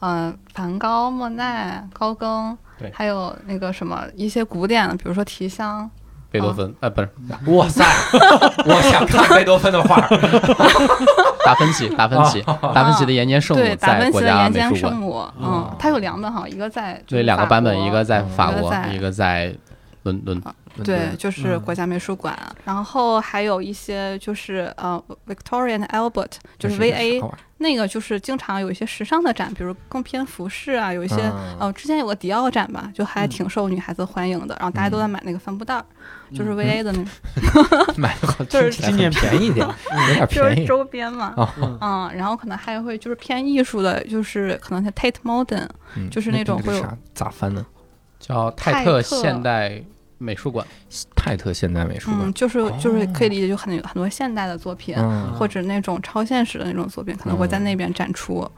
[0.00, 5.90] 呃梵高、莫奈、高更对，还有那个什么一些古典的，比如说提香，
[6.30, 7.08] 贝多芬，呃，不是。
[7.46, 7.84] 哇塞，
[8.66, 9.96] 我想看贝多芬的画，
[11.44, 19.54] 达芬奇，达芬奇，达芬奇的《延间圣母对，》达在国家芬奇的岩美术馆，间圣母，嗯，它有两本哈，一个在对，两个版本，一个在嗯法国，一个在
[20.02, 20.54] 伦伦敦。
[20.84, 21.60] 对，就是嗯。
[21.60, 27.22] 国家美术馆，然后还有一些就是呃，Victoria and Albert，就是 VA
[27.60, 31.56] 那个就是经常有一些时尚的展，比如更偏服饰啊，有一些嗯。
[31.60, 35.84] 呃，之前有个迪奥展吧，就还挺受女孩子欢迎的，然后大家都在买那个帆布袋儿，
[36.32, 36.56] 就是嗯。
[36.56, 37.04] VA 的那，
[37.98, 39.66] 买的好， 就是纪念便宜一点，
[40.08, 41.34] 有点就是周边嘛。
[41.36, 47.66] 哦，嗯嗯，然后可能还会就是偏艺术的，就是可能像 Tate Modern，嗯就是那种会有咋翻呢？
[48.20, 49.82] 叫泰特现代
[50.18, 50.66] 美术馆，
[51.16, 58.48] 泰特现代美术馆嗯，，就是就是可以理解，就很有很多现代的作品，嗯，或者那种超现实的那种作品，可能会在那边展出。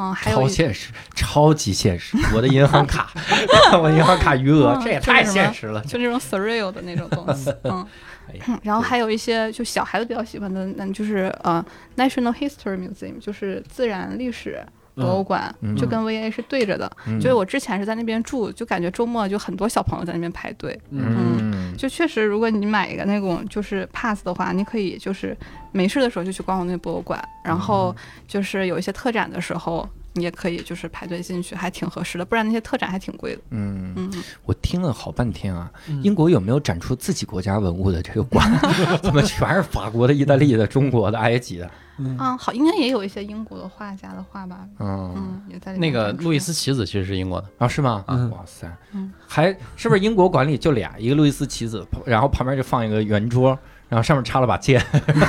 [0.00, 2.16] 嗯，还有超现实，超级现实。
[2.32, 3.10] 我的银行卡，
[3.82, 5.80] 我银行卡余额，嗯这也太现实了。
[5.82, 7.84] 就那种 surreal 的那种东西， 嗯
[8.30, 11.64] 哎呀，嗯然后还有一些就小孩子比较喜欢的，那就是呃
[11.96, 14.64] National History Museum，就是自然历史
[14.98, 16.90] 博物馆，嗯就跟 VA 是对着的。
[17.06, 20.78] 嗯就是我之前是在那边住，就感觉周末就很多小朋友在那边排队。
[20.90, 25.36] 嗯，就确实，如果你买一个那种就是 pass 的话，你可以就是
[25.72, 27.94] 没事的时候就去逛逛那博物馆，然后
[28.26, 32.24] 就是有一些特展的时候，你也可以就是排队进去，还挺合适的。
[32.24, 33.42] 不然那些特展还挺贵的。
[33.50, 34.10] 嗯，嗯，
[34.44, 38.50] 我听了好半天啊，嗯英国有没有展出自己国家文物的这个馆？
[39.02, 41.70] 怎么全是法国的、意大利的、中国的、埃及的？
[41.98, 42.16] 嗯。
[42.18, 44.60] 啊，好，应该也有一些英国的画家的画吧。
[44.78, 48.02] 嗯，嗯，也在那个路易斯棋子其实是英国的，啊，是吗？
[48.06, 49.12] 啊哇塞，嗯。
[49.26, 54.84] 还是不是英国馆里就俩，一个路易斯棋子，然后旁边就放一个圆桌，然后上面插了把剑，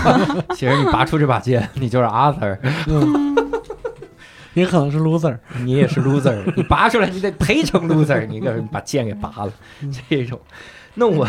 [0.56, 2.58] 其实你拔出这把剑，你就是 Arthur，
[2.88, 3.36] 嗯，
[4.54, 5.38] 也可能是 loser。
[5.64, 9.52] 你也是 loser，你拔出来你得赔成 loser，你给人把剑给拔了，
[9.82, 9.94] 嗯。
[10.10, 10.40] 这种。
[10.96, 11.28] 那我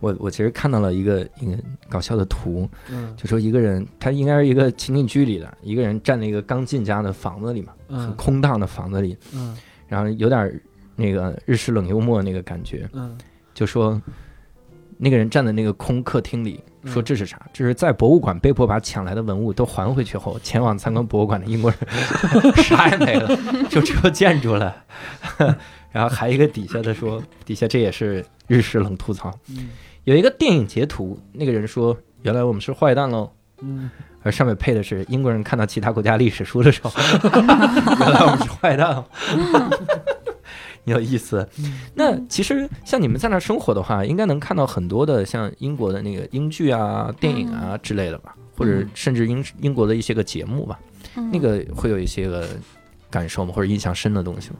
[0.00, 1.56] 我我其实看到了一个一个
[1.88, 9.56] 搞笑的图，嗯就说一个人，他应该是一个情景剧里的一个人站在一个刚进家的房子里嘛，很嗯空荡的房子里，嗯
[9.88, 10.60] 然后有点儿
[10.94, 13.16] 那个日式冷幽默那个感觉，嗯
[13.54, 14.00] 就说
[14.98, 17.40] 那个人站在那个空客厅里，嗯说这是啥？
[17.52, 23.28] 这是在博物馆被迫把抢来的文物都还回去后，前往参观博物馆的英国人 啥也没了，
[23.68, 24.84] 就只有建筑了。
[25.92, 29.30] 然后还有一个底下的说， 底下这也是日式冷吐槽。
[29.50, 29.68] 嗯
[30.04, 33.28] 有一个电影截图，那个人说：“原来我们是坏蛋喽。”
[33.60, 33.90] 嗯
[34.22, 36.90] 而上面配的是英国人看到其他国家历史书的时候，
[37.32, 39.04] 原来我们是坏蛋哦，
[40.84, 41.48] 有意思。
[41.94, 50.78] 那其实像你们在那儿生活的话，应该能看到很多的像英国的那个英剧啊、电影啊之类的吧，或者甚至英英国的一些个节目吧，
[51.16, 52.46] 嗯那个会有一些个
[53.10, 53.52] 感受吗？
[53.54, 54.56] 或者印象深的东西吗？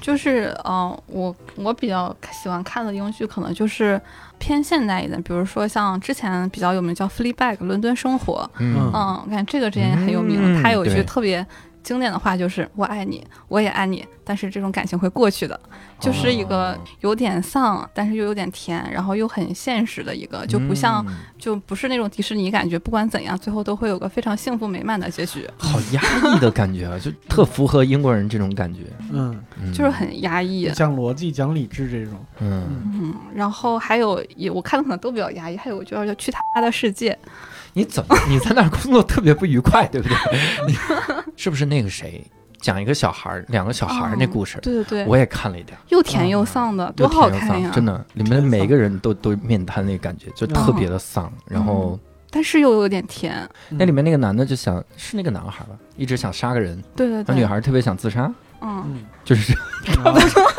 [0.00, 4.00] 就是嗯、呃我我比较喜欢看的英剧可能就是
[4.38, 8.90] 偏现代一点，比如说像之前比较有名叫《Fleabag》伦敦生活，嗯。
[8.94, 11.44] 嗯，我感觉这个之前也很有名，嗯它有一句特别
[11.88, 15.58] 经典的话，就是“我爱你，我也爱你”，但是这种感情会过去的，
[15.98, 16.78] 就是一个哦。
[17.00, 21.16] 有点丧，但是又有点甜，然后又很现实的一个，就不像、嗯。
[21.38, 26.02] 就不是那种迪士尼感觉，不管怎样，最后都会有个非常幸福美满的结局，好压
[26.34, 28.80] 抑的感觉啊，就特符合英国人这种感觉，
[29.10, 29.72] 嗯，嗯。
[29.72, 30.68] 就是很压抑。
[30.72, 32.22] 讲逻辑、讲理智这种。
[32.40, 32.82] 嗯。
[32.92, 37.12] 嗯，然后还有也我看的可能都比较压抑，还有个叫叫《去他的世界》，
[37.72, 40.16] 你怎么 你在那儿工作特别不愉快， 对不对？
[40.66, 40.74] 你
[41.36, 42.24] 是不是那个谁
[42.60, 44.58] 讲一个小孩儿，两个小孩儿那故事？
[44.60, 47.70] 对对对，我也看了一点，又甜又丧的，多又好看呀！
[47.72, 51.32] 真的，里面每个人都都面瘫那感觉，就特别的丧。
[51.46, 51.98] 然后
[52.30, 59.56] 但是又有点甜，那里面那个男的就想是那个男孩吧，一直想杀个人，对对对那，女孩特别想自杀，嗯，嗯，就是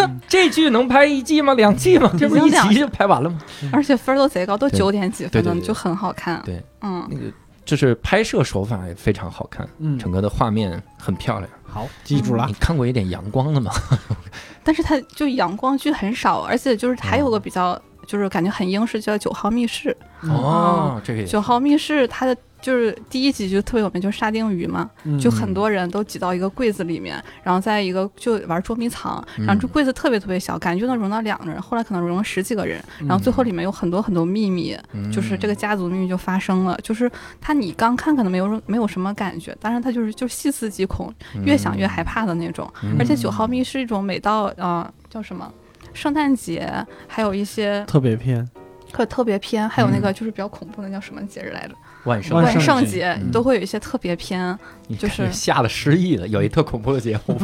[0.05, 1.53] 嗯这剧能拍一季吗？
[1.55, 2.11] 两季吗？
[2.17, 3.39] 这不一集就拍完了吗？
[3.71, 6.41] 而且分儿都贼高，都九点几分了，就很好看。
[6.45, 7.23] 对，嗯，那个
[7.65, 11.49] 就是拍摄手法也非常好看，嗯，整个的画面很漂亮。
[11.63, 12.53] 好，记住了你。
[12.53, 13.71] 看过一点阳光的吗？
[14.63, 19.89] 但是它就阳光剧很少，而且就是还有个比较，就是感觉很英式，叫《九号密室》。
[20.21, 25.17] 嗯哦，这个也九号密室它的就是第一集就特别有名，就是沙丁鱼嘛，嗯。
[25.19, 42.71] 就很多人都挤到一个柜子里面，然后在一个就玩捉迷藏，嗯然后这柜子特别特别小，感觉就能容到两个人，后来可能容了十几个人，然后最后里面有很多很多秘密，嗯就是这个家族秘密就发生了，就是他你刚看可能没有没有什么感觉，但是他就是就是细思极恐，越想越害怕的那种。
[42.83, 42.95] 嗯。
[42.99, 45.51] 而且九号密是一种每到呃叫什么
[45.93, 46.71] 圣诞节，
[47.07, 48.47] 还有一些特别偏，
[48.91, 50.01] 特特别篇，还有那嗯。
[50.01, 51.75] 个就是比较恐怖的叫什么节日来着？
[52.09, 54.57] 万圣万万圣节都会有一些特别篇
[54.97, 56.27] 就是看吓得失忆了。
[56.27, 57.37] 有一特恐怖的节， 目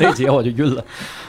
[0.00, 0.84] 那节我就晕了。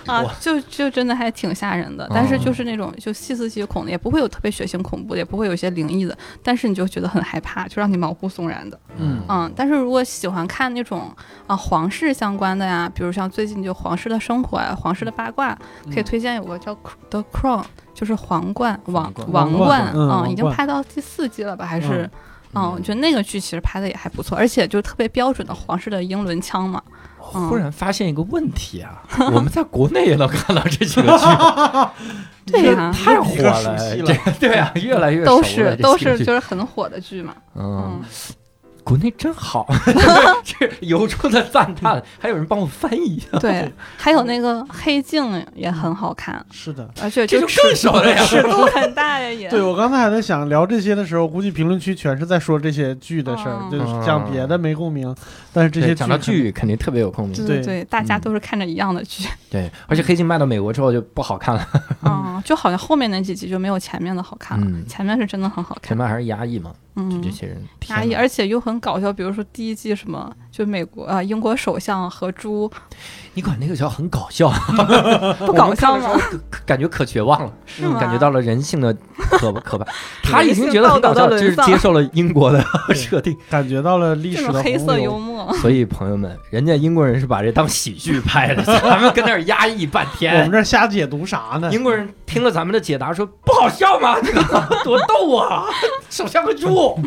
[0.08, 2.10] 啊，就就真的还挺吓人的。
[2.14, 8.80] 但是就是那种就细思极恐的，也不会有特别血腥恐怖的，也不会有一些灵异的，但是你就觉得很害怕，就让你毛骨悚然的。
[8.98, 11.12] 嗯嗯，但是如果喜欢看那种
[11.48, 15.58] 啊皇室相关的呀，比如像最近就皇室的生活呀、皇室的八卦，
[15.94, 16.74] 可以推荐有个叫
[17.10, 17.62] 《The Crown》，
[17.94, 21.66] 就是皇冠王王王冠嗯已经拍到第四季了吧？
[21.66, 22.12] 还是嗯？
[22.56, 26.82] 嗯，我觉得那个剧其实拍的也还不错，而且就特别标准的皇室的英伦腔嘛。
[27.34, 27.50] 嗯。
[27.50, 29.04] 忽然发现一个问题啊，
[29.34, 31.18] 我们在国内也能看到这几个
[32.46, 33.78] 剧， 对呀、太火了，
[34.40, 37.36] 对啊，越来越熟都是都是就是很火的剧嘛。
[37.56, 38.00] 嗯。
[38.00, 38.02] 嗯，，
[38.86, 39.66] 国内真好，
[40.46, 43.68] 这由衷的赞叹， 还有人帮我翻译，对，
[43.98, 46.88] 还有那个黑镜也很好看，是的。
[47.02, 48.24] 而且这就尺更熟了呀。
[48.24, 49.50] 尺度很大呀也。
[49.50, 55.14] 对，我刚才还在想聊这些的时候，估计评论区全是在说这些剧的事儿，嗯就是讲别的没共鸣，
[55.52, 57.84] 但是这些对讲到剧肯定特别有共鸣，对对。
[57.86, 61.68] 大家嗯都是看着一样的剧，对，而且黑镜卖到美国之后就不好看了，
[62.04, 64.86] 嗯，就好像后面那几集就没有前面的好看了，嗯。
[64.88, 67.22] 前面是真的很好看，前面还是压抑嘛，就嗯。
[67.24, 67.58] 这，些人
[67.88, 72.72] 压抑，而且又很搞笑，比如说第一季什么，就美国啊、英国首相和猪
[73.34, 74.50] 你管那个叫很搞笑，
[75.46, 76.18] 不搞笑吗？
[76.66, 78.00] 感觉可绝望了，是吗？
[78.00, 78.96] 感觉到了人性的
[79.32, 79.86] 可可怕。
[80.24, 84.98] 他已经觉得很搞笑，就是接受了英国的设定， 感觉到了历史的黑色。
[84.98, 85.54] 幽默。
[85.56, 90.54] 所以朋友们，人家英国人是把这当喜剧拍的，咱们跟那儿压抑半天我们天。
[90.54, 91.70] 这瞎解读啥呢？
[91.74, 94.16] 英国人听了咱们的解答说不好笑吗？
[94.24, 94.42] 这个
[94.86, 95.66] 多逗啊，
[96.10, 96.98] 首相个猪，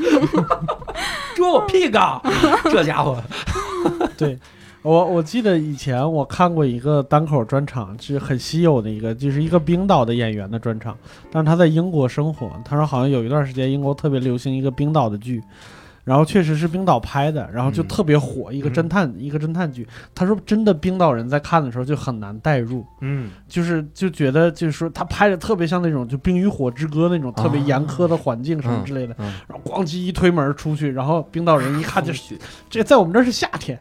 [1.34, 2.20] 猪 pig，
[2.64, 3.16] 这家伙
[4.16, 4.39] 对，
[4.82, 10.97] 我我记得以前我看过一个单口专场，是很稀有的一个，就是一个冰岛的演员的专场，
[11.30, 12.51] 但是他在英国生活。
[12.64, 15.43] 他说好像有一段时间英国特别流行一个冰岛的剧。
[16.09, 19.87] 然后确实是冰岛拍的，然后就嗯特别火，一个侦探，一个侦探剧。
[20.15, 32.39] 他说真的，冰岛人在看的时候就很难代入，嗯，就是就觉得就是说他拍的特别像那种就《冰与火之歌》那种特别严苛的环境什么之类的，嗯然后咣叽一推门出去，然后冰岛人一看就是
[32.71, 33.79] 这在我们这儿是夏天，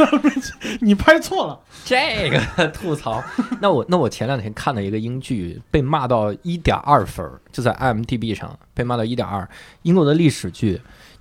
[0.80, 1.60] 你拍错了。
[1.84, 3.22] 这个吐槽。
[3.60, 9.46] 那我那我前两天看了一个英剧，被骂到一点二分，就在 IMDB 上被骂到一点二。
[9.82, 10.80] 英国的历史剧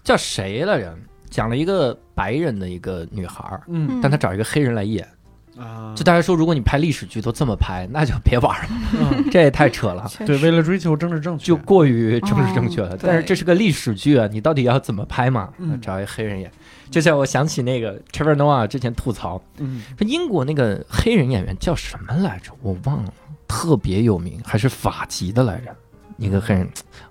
[0.10, 0.92] 叫谁来着？
[1.30, 5.08] 讲了一个白人的一个女孩儿，嗯但她找一个黑人来演。
[5.56, 10.10] 啊就大家说，如果你拍历史剧都这么拍，那就别玩了，嗯 这也太扯了。
[10.26, 15.50] 对，为了追求政治正确，就过于政治正确了，哦但是这是个历史剧啊，你到底要怎么拍嘛？
[15.60, 16.50] 嗯找一黑人演，
[16.90, 22.52] 就像我想起那个 Trevor Noah 之前吐槽，嗯说英国那个黑人演员叫什么来着？
[22.64, 23.14] 我忘了，
[23.48, 25.76] 特别有名，还是法籍的来着。
[26.20, 26.68] 一个黑人，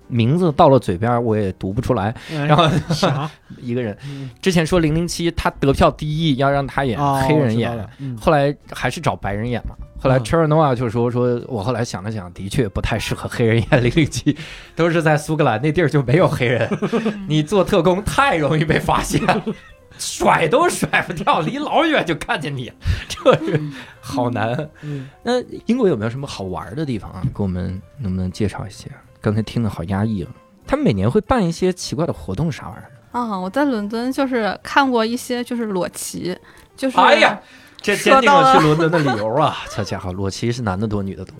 [0.07, 2.13] 名字到了嘴边儿我也读不出来。
[2.31, 3.29] 哎然后 啥？
[3.61, 7.89] 一个人嗯之前说零零七他得票第一，要让他演哦黑人演，
[8.21, 9.75] 后来还是找白人演嘛。
[10.01, 14.37] 后来嗯 Trevor Noah 就说说，我后来想了想，的确不太适合黑人演零零七，
[14.75, 16.69] 都是在苏格兰那地儿就没有黑人，
[17.27, 19.21] 你做特工太容易被发现，
[19.99, 22.71] 甩都甩不掉，离老远就看见你，
[23.07, 23.61] 这是
[23.99, 24.69] 好难。
[24.81, 27.21] 嗯那英国有没有什么好玩的地方啊？
[27.35, 28.89] 给我们能不能介绍一些？
[29.21, 30.31] 刚才听的好压抑啊。
[30.65, 33.19] 他们每年会办一些奇怪的活动，啥玩意儿？
[33.19, 36.37] 啊，我在伦敦就是看过一些就是裸骑，
[36.77, 37.39] 就是哎呀，
[37.81, 39.57] 这坚定了了去伦敦的理由啊！
[39.75, 41.33] 这家伙，裸骑是男的多，女的多，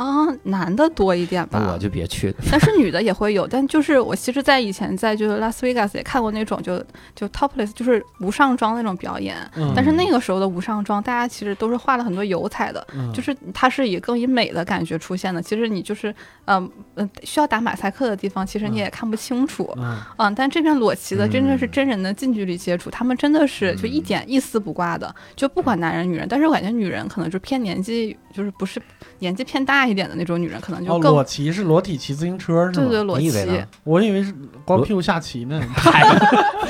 [0.00, 2.34] 啊，男的多一点吧那我，就别去了。
[2.50, 3.46] 但是女的也会有。
[3.46, 6.82] 但就是我其实，在以前在就是拉斯维加斯也看过那种就
[7.14, 15.42] 就 topless 就是无上装那种表演，嗯但是那个时候的无上装，大家其实都是画了很多油彩的，嗯就是它是以更以美的感觉出现的。
[15.42, 16.14] 其实你就是
[16.46, 19.70] 嗯嗯、需要打马赛克的地方，其实你也看不清楚。
[19.76, 26.26] 嗯嗯，但这边裸骑的真的是嗯真人的近距离接触，他们真的是就一点一丝不挂的，就不管男人女人。
[26.28, 28.80] 但是我感觉女人可能就偏年纪，就是不是
[29.18, 32.86] 年纪偏大一点的那种女人，可能就哦，裸骑是裸体骑自行车是吗？
[32.86, 33.64] 对对裸骑你以为呢。
[33.84, 34.32] 我以为是
[34.64, 35.60] 光屁股下棋呢。
[35.76, 36.02] 嗨，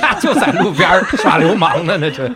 [0.01, 2.29] 那就在路边耍流氓呢，那就。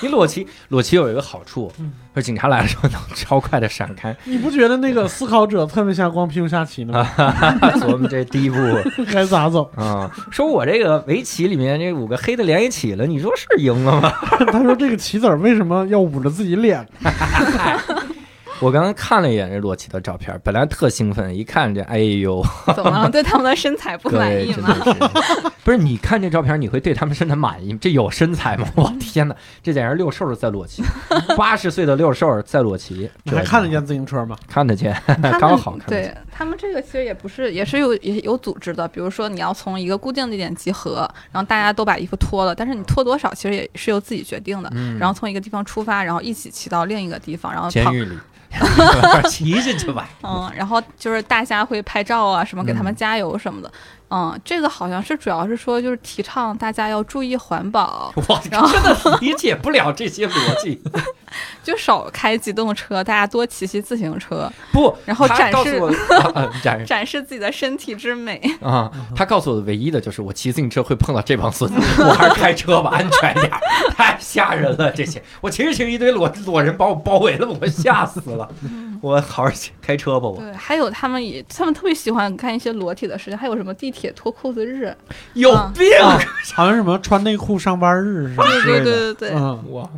[0.00, 4.14] 你裸骑，裸骑有一个好处，嗯就是警察来的时候能超快的闪开。
[4.24, 7.08] 你不觉得那个思考者特别像光屁股下棋呢吗？
[7.88, 8.58] 我们这第一步
[9.10, 9.70] 该咋走？
[9.76, 14.12] 啊，说我这个围棋里面这五个黑的连一起了，你说是赢了吗？
[14.50, 16.86] 他说这个棋子为什么要捂着自己脸？
[18.62, 22.40] 我刚刚看了一眼这裸骑的照片，本来特兴奋，一看这，哎呦，
[22.76, 23.10] 怎么了？
[23.10, 24.72] 对他们的身材不满意吗？
[24.84, 27.78] 是，不是你看这照片，你会对他们身材满意吗？
[27.82, 28.68] 这有身材吗？
[28.76, 29.34] 我天哪，
[29.64, 30.80] 这简直六兽在裸骑，
[31.36, 34.36] 八十岁的六兽在裸骑，你还看得见自行车吗？
[34.46, 34.96] 看得见，
[35.40, 36.14] 刚好看得见。
[36.14, 38.86] 对他们这个其实也不是，也是有也有组织的。
[38.86, 44.70] 比如说你要从一个固定地点集合，然后大家都把衣服脱了，但是你脱多少其实也是由自己决定的。
[44.72, 48.16] 嗯然后从一个地方出发，然后一起骑到另一个地方，然后监狱里
[49.28, 50.08] 骑进去吧。
[50.22, 53.68] 嗯，然后就是大家会拍照啊，什么给他们嗯加油什么的。
[53.68, 53.72] 嗯，
[54.44, 60.82] 这个好像是主要是说就是提倡大家要注意环保， 我真的理解不了这些逻辑。
[61.64, 65.80] 就少开机动车，大家多骑骑自行车， 不，然后展示
[66.62, 68.38] 展示展示自己的身体之美。
[68.60, 73.60] 啊，他告诉我的唯一的就是我骑自行车会碰到这帮孙子，我还是开车吧，安全点儿，
[73.96, 75.22] 太吓人了这些。
[75.40, 78.46] 我骑着骑着一堆裸裸人把我包围了，我吓死了。
[79.00, 79.50] 我好好
[79.82, 84.94] 开车吧，我对，还有他们也，他们特别喜欢干一些裸体的事情，还有什么地铁脱裤子日，
[85.34, 85.86] 有啊病。
[86.00, 86.18] 啊，
[86.54, 88.44] 好像什么穿内裤上班日是吧？
[88.46, 89.90] 对对对对对，嗯，哇，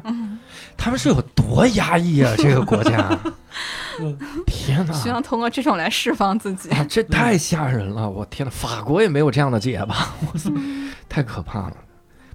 [0.77, 2.35] 他们是有多压抑啊？
[2.39, 3.17] 这个国家
[4.01, 5.09] 嗯，天希！
[5.11, 6.69] 望通过这种来释放自己。
[6.71, 8.09] 啊，这太吓人了！
[8.11, 10.15] 我天呐，法国也没有这样的节吧？
[10.33, 10.51] 我操，
[11.09, 11.77] 太可怕了！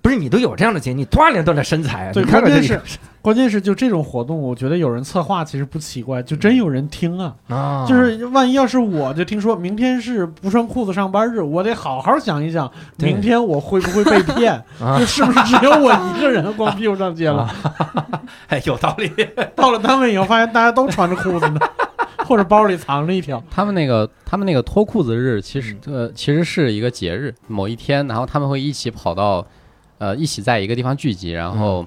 [0.01, 2.13] 不是你都有这样的节，你锻炼锻炼身材啊！
[2.13, 2.81] 对看看关键是
[3.21, 7.35] 关键是就这种活动，我觉得有人策划其实不奇怪，就真有人听啊。
[7.49, 14.53] 啊，就是万一要是我就听说明天是不穿裤子上班日，我得好好想一想，明天我会不会被骗？
[14.79, 17.49] 啊就是不是只有我一个人光屁股上 街了？
[18.47, 19.11] 哎，有道理。
[19.55, 21.59] 到了单位以后，发现大家都穿着裤子呢，
[22.25, 23.43] 或者包里藏着一条。
[23.51, 29.45] 他们那个他们那个脱裤子日，其实嗯呃其实是一个节日，某一天，然后他们会一起跑到，
[29.99, 31.85] 呃一起在一个地方聚集，然后、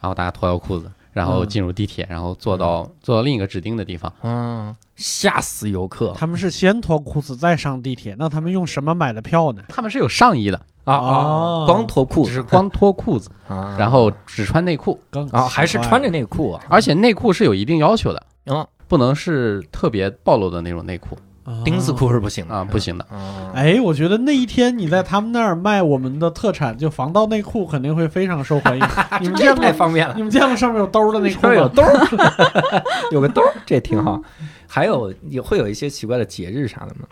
[0.00, 1.48] 然后大家脱掉裤子，然后嗯。
[1.48, 4.12] 进入地铁，然后坐到坐到另一个指定的地方。
[4.22, 6.12] 嗯，吓死游客。
[6.16, 9.62] 他们是先脱裤子再上地铁，那他们用什么买的票呢？
[9.68, 11.66] 他们是有上衣的，啊哦啊！
[11.66, 12.30] 光脱裤子。
[12.30, 14.98] 只是光脱裤子，啊， 然后只穿内裤，
[15.30, 21.16] 啊还是穿着内裤啊，而且内裤是有一定要求的，嗯，不能是特别暴露的那种内裤
[21.64, 21.92] 丁字。
[21.92, 22.78] 裤是不行的啊，不。
[22.78, 23.04] 行的。
[23.04, 28.84] 啊，哎，我觉得那一天你在他们那儿卖我们的特产，就防盗内裤，肯定会非常受欢迎。
[29.20, 29.64] 你们这见过？
[29.64, 30.22] 太方便了你。
[30.22, 31.70] 们见过上面有兜儿的内裤吗有吗？
[31.74, 32.82] 兜儿，
[33.12, 34.20] 有个兜儿， 这挺好。
[34.66, 37.06] 还有也会有一些奇怪的节日啥的吗？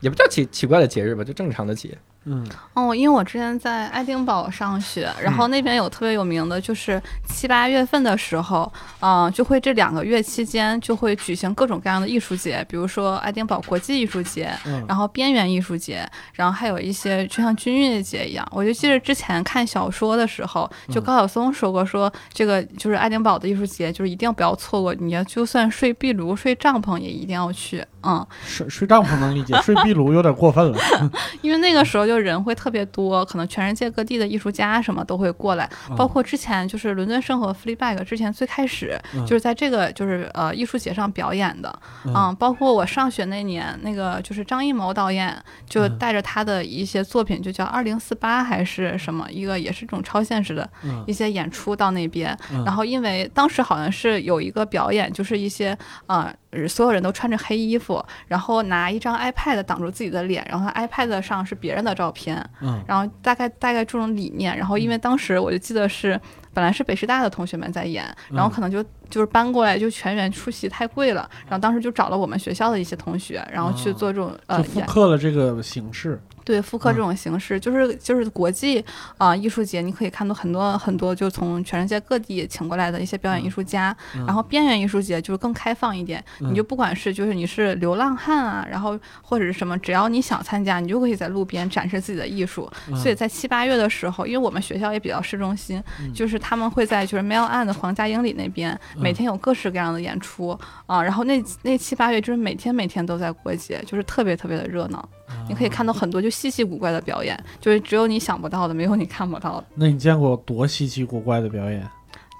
[0.00, 1.96] 也不叫奇奇怪的节日吧，就正常的节。
[2.24, 2.46] 嗯。
[2.74, 8.70] 哦，因为我之前在爱丁堡上学，然后那边有特别有名的，就是七八月份的时候，
[9.00, 14.84] 嗯、就会这两个月期间就会举行各种各样的艺术节，比如说爱丁堡国际艺术节，嗯。
[14.88, 18.46] 然后边缘艺术节，然后还有一些就像军乐节一样。
[18.50, 30.78] 我就记得之前看小说的时候，就高晓松说过说，这个就是爱丁堡的艺术节，就是一定不要错过，你要就算睡壁炉、睡帐篷也一定要去，嗯，睡睡帐篷能理解，睡壁炉有点过分了。
[31.42, 42.14] 因为那个时候就人会特别多，可能全世界各地的艺术家什么都会过来，包括之前就是伦敦圣和 Fleabag 之前最开始嗯就是在这个就是呃艺术节上表演的，嗯。
[42.14, 45.36] 嗯，包括我上学那年，那个就是张艺谋导演
[45.68, 45.98] 就嗯。
[45.98, 52.64] 带着他的一些作品，就叫二零四八还是什么一个也是这种超现实的嗯一些演出到那边，嗯。
[52.64, 55.76] 然后因为当时好像是有一个表演，就是一些
[56.06, 56.32] 呃
[56.68, 57.93] 所有人都穿着黑衣服，
[58.26, 66.18] 然后拿一张 iPad 挡住自己的脸，然后 iPad 上是别人的照片，嗯然后大概大概这种理念，然后因为当时我就记得是
[66.52, 76.20] 本来是北师大的同学们在演，然后可能就就是搬过来就全员出席太贵了，然后当时就找了我们学校的一些同学，然后去做这种呃复演刻了这个形式。
[76.44, 78.84] 对复刻这种形式，就是就是国际
[79.18, 92.70] 啊、艺术节，你可以看到很多很多就从全世界各地请过来的一些表演艺术家，嗯然后边缘艺术节就是更开放一点，嗯你就不管是就是你是流浪汉啊，然后或者是什么，只要你想参加，你就可以在路边展示自己的艺术。
[92.88, 105.08] 嗯所以在七八月的时候，因为我们学校也比较市中心，嗯就是他们会在就是 Mail 岸的皇家英里那边，嗯每天有各式各样的演出啊、然后那那七八月就是每天每天都在过节，就是特别特别的热闹。
[105.48, 109.66] 你可以看到很多就稀奇古怪的表演，就是只有你想不到的，没有你看不到的。
[109.74, 111.86] 那你见过多稀奇古怪的表演？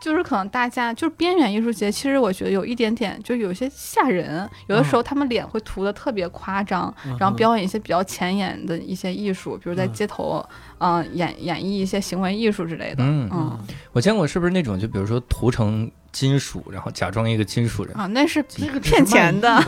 [0.03, 4.47] 就是可能大家就是边缘艺术节，其实我觉得有一点点，就有些吓人。
[4.67, 13.03] 有的时候他们脸会涂的特别夸张，嗯然后表演一些比较前沿的一些艺术，比如在嗯街头，嗯、演演绎一些行为艺术之类的。
[13.03, 13.59] 嗯嗯
[13.93, 19.59] 我见过，是不是那种就比如说涂成金属，然后假装一个金属人，啊，那是那个骗钱的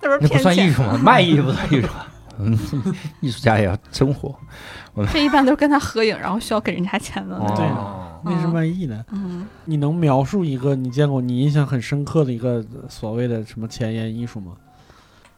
[0.00, 0.98] 那不是那不算艺术吗？
[1.02, 1.88] 卖艺不算艺术？
[2.38, 2.58] 嗯，
[3.20, 4.34] 艺术家也要生活。
[5.12, 7.66] 这一般都是跟他合影，然后需要给人家钱的那种。
[8.24, 9.04] 那是卖艺的。
[9.12, 14.52] 嗯，你能描述一个你见过你印象很深刻的一个所谓的什么前沿艺术吗？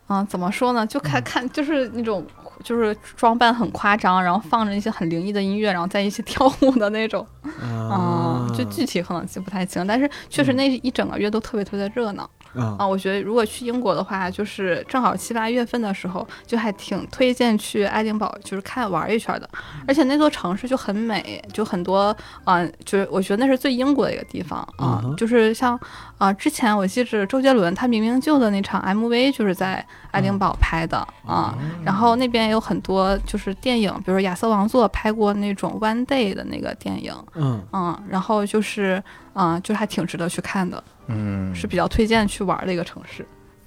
[0.09, 0.87] 嗯，怎么说呢？
[0.87, 2.25] 就嗯看看，就是那种，
[2.63, 7.27] 就是装扮很夸张，然后放着一些很灵异的音乐，然后在一起 跳舞的那种。
[7.61, 12.87] 啊嗯，就具体可能记不太清，但是确实那一整个月都特别特别的热闹啊啊！
[12.87, 19.49] 我觉得如果去英国的话，就是正好七八月份的时候，就还挺推荐去爱丁堡，就是看玩一圈的。
[19.87, 25.79] 而且那座城市就很美，就很多啊、就是我觉得那是最英国的一个地方啊、嗯就是像
[26.19, 31.55] 啊、之前我记着周杰伦他明明就的那场 MV 就是在爱丁堡拍的啊。
[31.85, 39.03] 然后那边有很多就是电影，比如说亚瑟王座拍过那种 One Day 的那个电影，嗯嗯，然后就是，
[39.37, 43.25] 嗯，就是还挺值得去看的，嗯，是比较推荐去玩的一个城市。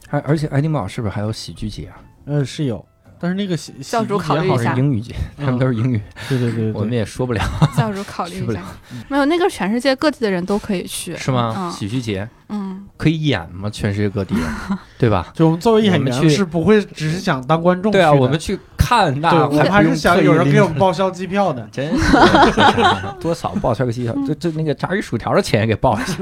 [0.10, 2.02] 而而且爱丁堡是不是还有喜剧节啊？
[2.26, 2.84] 呃是有，
[3.20, 4.74] 但是那个喜教主考虑一下。
[4.76, 7.42] 英语节，他们都是英语，对对对对，我们也说不了，
[7.76, 8.62] 教主考虑一下，
[9.10, 11.54] 没有那个全世界各地的人都可以去，是吗？
[11.58, 11.72] 嗯。
[11.72, 12.28] 喜剧节？
[12.48, 13.70] 嗯，可以演吗？
[13.70, 14.36] 全世界各地，
[14.98, 15.32] 对吧？
[15.36, 21.68] 就我们作为演员是不会只是想当观众对啊，我们去看那，对，我们还是想有人给我们报销机票的。
[21.72, 22.18] 真是
[23.22, 26.16] 多少报销个机票， 这这那个炸鱼薯条的钱也给报一下，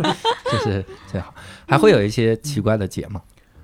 [0.52, 1.34] 这是最好。
[1.68, 3.22] 还会有一些奇怪的节吗？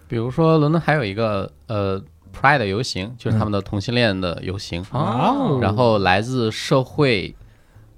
[0.08, 2.00] 比如说伦敦还有一个呃
[2.34, 5.60] Pride 游行，就是他们的同性恋的游行，哦。
[5.62, 7.34] 然后来自社会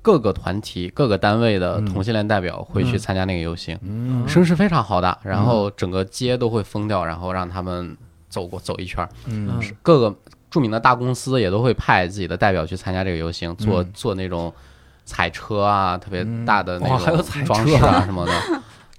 [0.01, 4.27] 各个团体、各个单位的嗯同性恋代表会去参加那个游行，嗯。
[4.27, 7.97] 声势非常浩大，然后整个街都会封掉，然后让他们
[8.29, 9.59] 走过走一圈儿，嗯。
[9.81, 10.15] 各个
[10.51, 13.91] 著名的大公司也都会派自己的代表去参加这个游行，做嗯。
[13.93, 14.53] 做那种
[15.05, 16.45] 彩车啊，特别嗯。
[16.45, 18.31] 大的那个装饰啊什么的，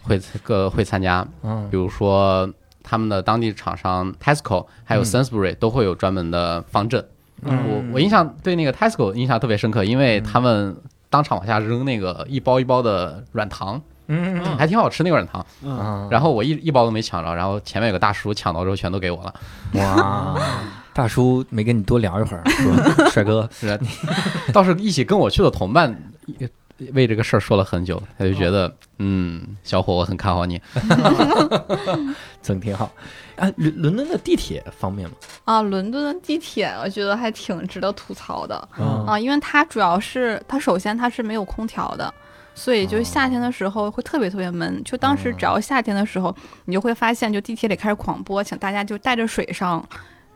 [0.02, 1.26] 会各会参加。
[1.42, 1.68] 嗯。
[1.70, 2.50] 比如说
[2.88, 7.04] 他们的当地厂商 Tesco 还有嗯 Sainsbury 都会有专门的方阵。
[7.42, 10.74] 嗯我我印象对那个 Tesco 印象特别深刻，因为他们
[11.10, 15.44] 当场往下扔那个一包一包的软糖，嗯还挺好吃那个软糖。
[15.62, 19.34] 嗯，啊然后我一一包都没抢着，然后前面有个大叔抢到之后全都给我了。
[19.74, 20.38] 哇，
[20.94, 23.78] 大叔没跟你多聊一会儿，说 帅哥，是啊，
[24.54, 25.94] 倒是一起跟我去的同伴
[26.38, 26.48] 也
[26.92, 30.60] 为这个事儿说了很久，他就觉得，嗯，小伙，我很看好你。
[32.42, 32.90] 整挺好。
[33.36, 35.16] 啊，伦伦敦的地铁方便吗？
[35.44, 42.12] 啊，伦敦的地铁我觉得还挺值得吐槽的嗯啊，因为它主要是它首先它是没有空调的。
[42.58, 49.86] 所以就是夏天的时候会特别特别闷，就当时只要夏天的时候，你就会发现，就地铁里开始狂播，请大家就带着水上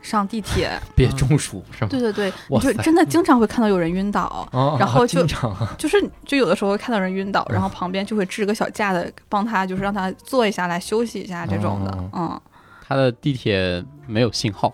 [0.02, 0.70] 上地铁。
[0.94, 1.88] 别中暑是吗？
[1.90, 12.40] 对对对，你就真的经常会看到有人晕倒， 哦然后就啊就是就有的时候会看到人晕倒，然后旁边就会支个小架子帮他，就是让他坐一下来休息一下这种的哦，嗯。
[12.86, 14.72] 他的地铁没有信号，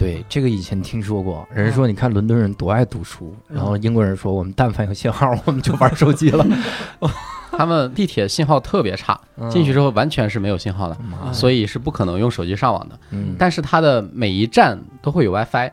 [0.00, 6.46] 对，这个以前听说过，人说你看伦敦人多爱读书，然后英国人说我们但凡有信号，我们就玩手机了。
[7.52, 9.20] 他们地铁信号特别差，
[9.50, 12.98] 进去之后完全是没有信号的，妈所以是不可能用手机上网的。
[13.10, 15.70] 嗯，但是它的每一站都会有 WiFi，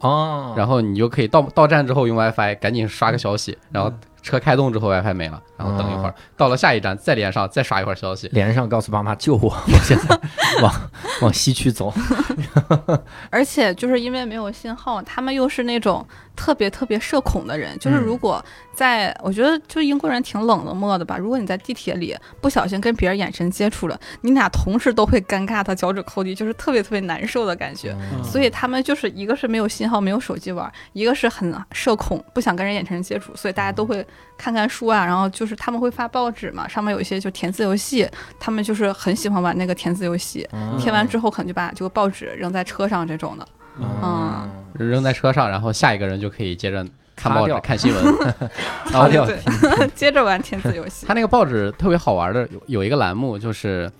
[0.00, 3.90] 哦，然后你就可以到到站之后用 WiFi 赶紧刷个消息，然后
[4.24, 8.26] 车开动之后 WiFi 没了，然后等一会儿，到了下一站再连上，再刷一会儿消息。
[8.32, 10.18] 连上告诉爸妈救我， 我现在
[10.62, 10.72] 往
[11.20, 11.92] 往西区走。
[13.28, 16.04] 而且就是因为没有信号，他们又是那种
[16.34, 17.78] 特别特别社恐的人。
[17.78, 18.42] 就是嗯如果
[18.74, 21.16] 在，我觉得就英国人挺冷的漠的吧。
[21.16, 27.96] 如果你在地铁里不小心跟别人眼神接触了，你俩同时都会尴尬的脚趾抠地，就是特别特别难受的感觉。
[28.12, 34.04] 嗯所以他们就是一个是没有信号，没有手机玩；一个是很社恐，不想跟人眼神接触，所以大家都会
[34.36, 35.04] 看看书啊。
[35.04, 38.08] 然后就是他们会发报纸嘛，上面有一些就填字游戏，
[38.40, 40.46] 他们就是很喜欢玩那个填字游戏。
[40.52, 43.48] 嗯填完之后可能就把这个报纸扔在车上这种的。
[43.78, 46.84] 嗯扔在车上，然后下一个人就可以接着
[47.16, 48.04] 看报纸、看新闻。
[48.92, 49.26] 然后擦掉，
[49.94, 51.06] 接着玩填字游戏。
[51.06, 53.90] 他那个报纸特别好玩的，有有一个栏目就是。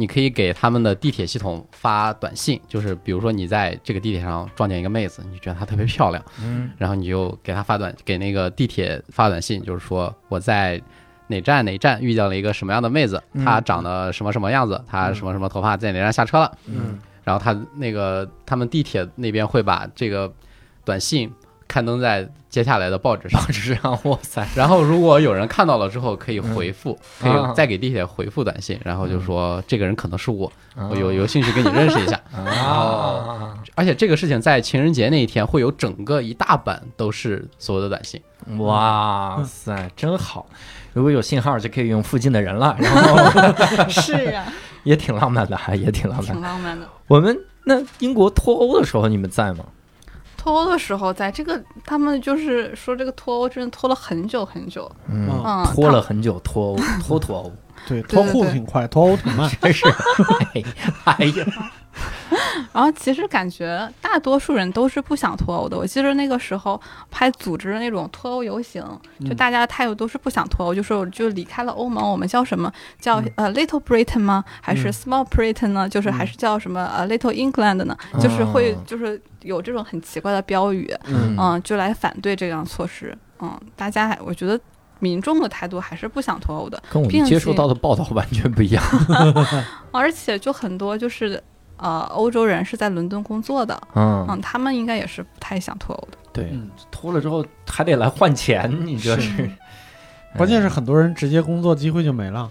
[0.00, 10.80] 你可以给他们的地铁系统发短信，就是比如说你在这个地铁上撞见一个妹子，你觉得她特别漂亮，嗯然后你就给她发短给那个地铁发短信，就是说我在
[11.26, 20.32] 哪站哪站遇见了一个什么样的妹子，嗯她长得什么什么样子，她什么什么头发，在哪站下车了，嗯然后他那个他们地铁那边会把这个
[20.84, 21.28] 短信
[21.66, 32.18] 刊登在接下来的报纸上，报纸上，哇塞， 然后如果有人看到了之后，可以回复，可啊以再给地铁回复短信，然后就说这个人可能是我，嗯我有有兴趣跟你认识一下。
[32.32, 38.20] 啊，而且这个事情在情人节那一天会有整个一大版都是所有的短信，
[38.58, 40.46] 哇塞，真好！
[40.94, 43.18] 如果有信号，就可以用附近的人了，然后
[43.88, 44.50] 是啊，
[44.84, 46.40] 也挺浪漫的，还也挺浪漫挺。
[46.40, 46.86] 浪漫的。
[47.06, 49.64] 我们那英国脱欧的时候，你们在吗？
[50.38, 54.90] 脱欧的时候，在这个他们就是说这个脱欧真的拖了很久很久。
[55.10, 57.52] 嗯，嗯，拖了很久，脱欧，脱脱欧，
[57.88, 59.50] 对，脱裤子挺快，脱欧挺慢。
[59.60, 59.86] 真是，
[60.54, 60.62] 哎
[61.04, 61.46] 哎呀，
[62.72, 65.76] 然后其实感觉大多数人都是不想脱欧的。
[65.76, 66.80] 我记得那个时候
[67.10, 68.82] 还组织了那种脱欧游行，
[69.20, 74.44] 就嗯大家的态度都是不想脱欧，就说就离开了欧盟，我们叫什么叫嗯呃 Little Britain 吗？
[74.60, 75.88] 还是嗯 Small Britain 呢？
[75.88, 77.96] 就是还是叫什么呃 Little England 呢？
[78.20, 83.16] 就是会就是有这种很奇怪的标语，嗯嗯，就来反对这样措施。
[83.40, 84.58] 嗯，大家还我觉得
[84.98, 88.82] 民众的态度还是不想脱欧的，跟我们接触到的报道完全不一样。
[89.92, 91.42] 而且就很多就是
[91.76, 96.18] 呃欧洲人是在伦敦工作的，嗯，嗯，他们应该也是不太想脱欧的。
[96.32, 99.50] 对，嗯脱了之后还得来换钱，你这是是。
[100.36, 102.50] 关键是很多人直接工作机会就没了。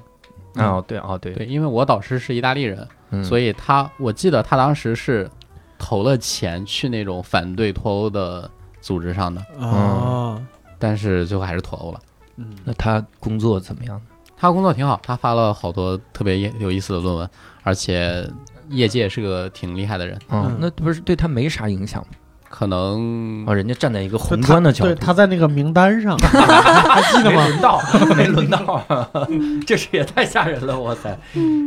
[0.56, 5.30] 哦，对哦对，对，因为我导师是意大利人，嗯所以他我记得他当时是
[5.78, 8.50] 投了钱去那种反对脱欧的
[8.82, 10.42] 组织上的，啊，
[10.80, 12.00] 但是最后还是脱欧了。
[12.38, 14.00] 嗯那他工作怎么样？
[14.38, 17.30] 他工作挺好，他发了好多特别有意思的论文，
[17.64, 18.30] 而且
[18.70, 22.08] 业界是个挺厉害的人，嗯嗯，那不是对他没啥影响吗？
[22.50, 27.44] 可能哦，人家站在一个宏观的角度，对，他在那个名单上， 还记得吗？
[27.44, 27.82] 没轮到，
[28.16, 28.86] 没轮到，
[29.68, 31.10] 这是也太吓人了，哇塞！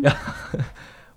[0.03, 0.59] 然后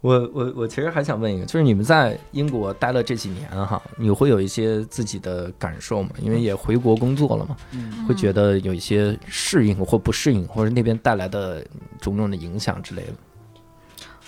[0.03, 6.09] 我我我其实还想问一个，就是你们在英国待了这几年哈，你会有一些自己的感受吗？
[6.21, 11.65] 因为也回国工作了嘛，嗯会觉得有一些适应或不适应，或者那边带来的
[12.01, 13.13] 种种的影响之类的。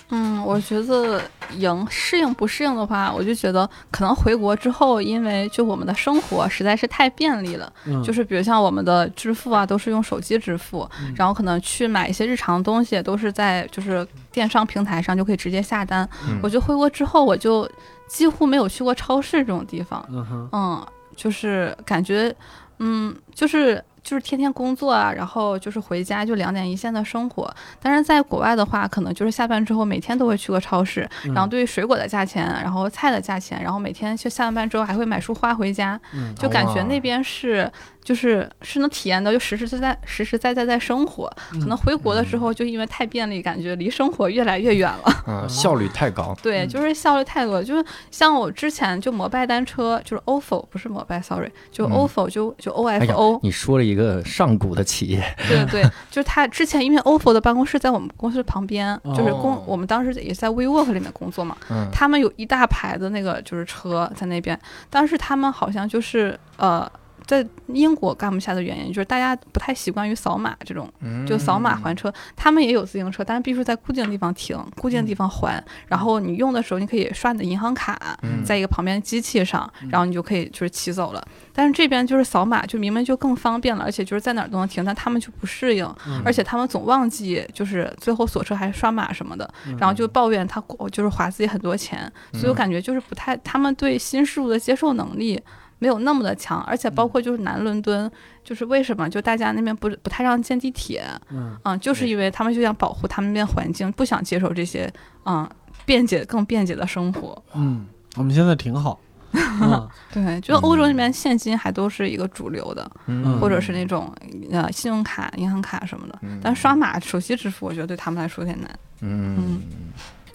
[0.08, 1.20] 嗯，我觉得
[1.58, 14.06] 应适应不适应的话，我就觉得可能回国之后，因为就我们的生活实在是太便利了，嗯就是比如像我们的支付啊，都是用手机支付，嗯然后可能去买一些日常东西，都是在就是
[14.36, 16.06] 电商平台上就可以直接下单。
[16.28, 17.66] 嗯我就回国之后，我就
[18.06, 20.06] 几乎没有去过超市这种地方。
[20.52, 20.86] 嗯
[21.16, 22.30] 就是感觉，
[22.78, 27.50] 嗯，就是就是天天工作啊，然后就是回家就两点一线的生活。
[27.80, 37.72] 但是在国外的话，可能就是下班之后每天都会去个超市，嗯然后对于水果的价钱，然后菜的价钱，然后每天就下完班之后还会买束花回家，嗯就感觉那边是
[38.06, 41.28] 就是是能体验到就实实在在实实在在在生活。
[41.52, 45.24] 嗯可能回国的时候就因为太便利，感觉离生活越来越远了。
[45.26, 46.32] 嗯，效率太高。
[46.40, 47.60] 对，嗯就是效率太高。
[47.60, 64.56] 就是像我之前就摩拜单车，就是 ofo 不是摩拜，sorry，就嗯 ofo 就就 ofo，、，你说了一个上古的企业，对对对， 就是他之前因为 ofo 的办公室在我们公司旁边，就是哦公我们当时也在 WeWork 里面工作嘛，嗯他们有一大排的那个就是车在那边，
[64.88, 66.88] 但是他们好像就是呃。
[67.26, 70.88] 在英国干不下的原因就是大家不太习惯于扫码这种，
[71.26, 72.12] 就扫码还车。
[72.36, 75.62] 他们也有自行车，但是必须在固定的地方停，固定的地方还。
[75.88, 81.26] 然后你用的时候，你可以刷你的银行卡，嗯在一个旁边机器上，然后你就可以就是骑走了。
[81.52, 90.62] 但是这边就是扫码，就明明就更方便了，而且就是在哪儿都能停，但他们就不适应，嗯而且他们总忘记就是最后锁车还是刷码什么的，嗯然后就抱怨他
[90.92, 95.42] 就是花自己很多钱，所以我感觉就是不太，他们对新事物的接受能力。
[95.78, 98.10] 没有那么的强，而且包括就是南伦敦，
[98.42, 104.92] 就是为什么就大家那边不不太让建地铁，嗯啊，就是因为他们就想保护他们那边环境，不想接受这些
[105.24, 105.48] 嗯
[105.84, 107.42] 便捷更便捷的生活。
[107.54, 107.86] 嗯，
[108.16, 108.98] 我们现在挺好，
[109.32, 114.10] 嗯 对，就欧洲那边现金还都是一个主流的，嗯或者是那种
[114.50, 116.18] 呃信用卡、银行卡什么的。
[116.42, 118.78] 但刷码、手机支付，我觉得对他们来说有点难。
[119.02, 119.60] 嗯，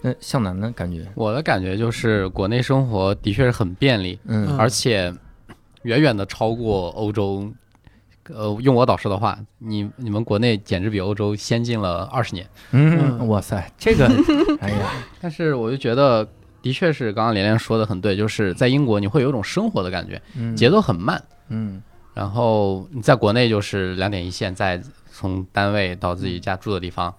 [0.02, 0.72] 那向南呢？
[0.76, 5.12] 感觉我的感觉就是国内生活的确是很便利，嗯而且
[5.82, 7.52] 远远的超过欧洲。
[8.32, 12.48] 呃，用我导师的话，你你们国内简直比欧洲先进了二十年。
[12.70, 14.06] 嗯，嗯哇塞，这个，
[14.60, 16.26] 哎呀， 但是我就觉得，
[16.62, 21.20] 的确是刚刚连连说的很对，就是在英国你会有一种生活的感觉，嗯节奏很慢。
[21.48, 21.82] 嗯
[22.14, 24.80] 然后你在国内就是两点一线，在
[25.10, 27.12] 从单位到自己家住的地方。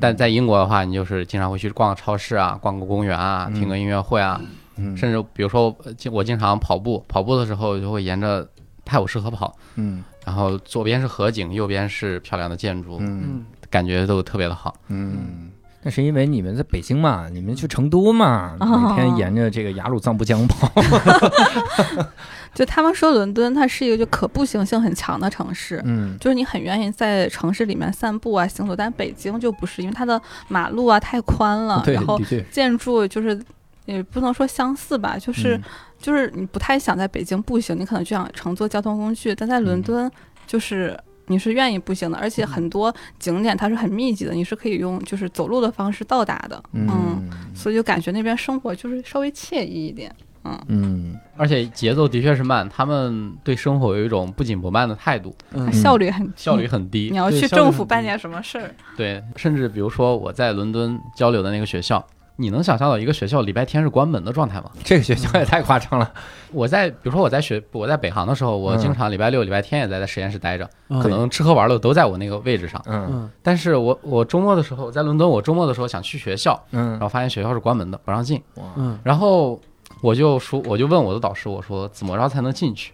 [0.00, 8.48] 但在英国的话，你就是经常会去逛个超市啊，逛个公园啊，嗯听个音乐会啊，嗯，甚至比如说呃经我经常跑步，跑步的时候就会沿着
[8.84, 10.02] 泰晤士河跑，嗯。
[10.24, 13.22] 然后左边是河景，右边是漂亮的建筑，嗯。
[13.24, 14.74] 嗯感觉都特别的好。
[14.88, 15.50] 嗯。
[15.82, 20.70] 那是因为你们在北京嘛，你们去成都嘛，每天沿着这个雅鲁藏布江跑。
[22.54, 26.16] 就他们说伦敦它是一个就可步行性很强的城市，嗯。
[26.20, 32.40] 就是你很愿意在城市里面散步啊行走，但北京就不是，因为它的马路啊太宽了，对，然后的确。
[32.50, 33.42] 建筑就是
[33.84, 35.62] 也不能说相似吧，就是、嗯
[36.00, 40.12] 就是你不太想在北京步行，你可能就想乘坐交通工具，但在伦嗯敦
[40.46, 40.98] 就是。
[41.28, 50.12] 你是愿意步行的，而且很多景点它是很密集的，你是可以用就是走路的方式到达的，嗯所以就感觉那边生活就是稍微惬意一点。
[50.42, 57.16] 嗯嗯而且节奏的确是慢，他们对生活有一种不紧不慢的态度，嗯效率很低效率很低你。
[57.16, 62.04] 要去政府办点什么事儿，对，甚至比如说我在伦敦交流的那个学校，
[62.36, 64.70] 你能想象到一个学校礼拜天是关门的状态吗？
[64.82, 66.12] 这个学校也太夸张了。
[66.52, 72.82] 我在比如说我在学我在北航的时候，我嗯经常礼拜六、礼拜天也在在实验室待着，嗯可能吃喝玩乐都在我那个位置上。
[72.86, 78.42] 嗯嗯但是我我周末的时候在伦敦，我周末的时候想去学校，嗯然后发现学校是关门的，不让进。
[78.56, 79.60] 哇嗯然后
[80.00, 82.92] 我就说，我就问我的导师，我说怎么着才能进去？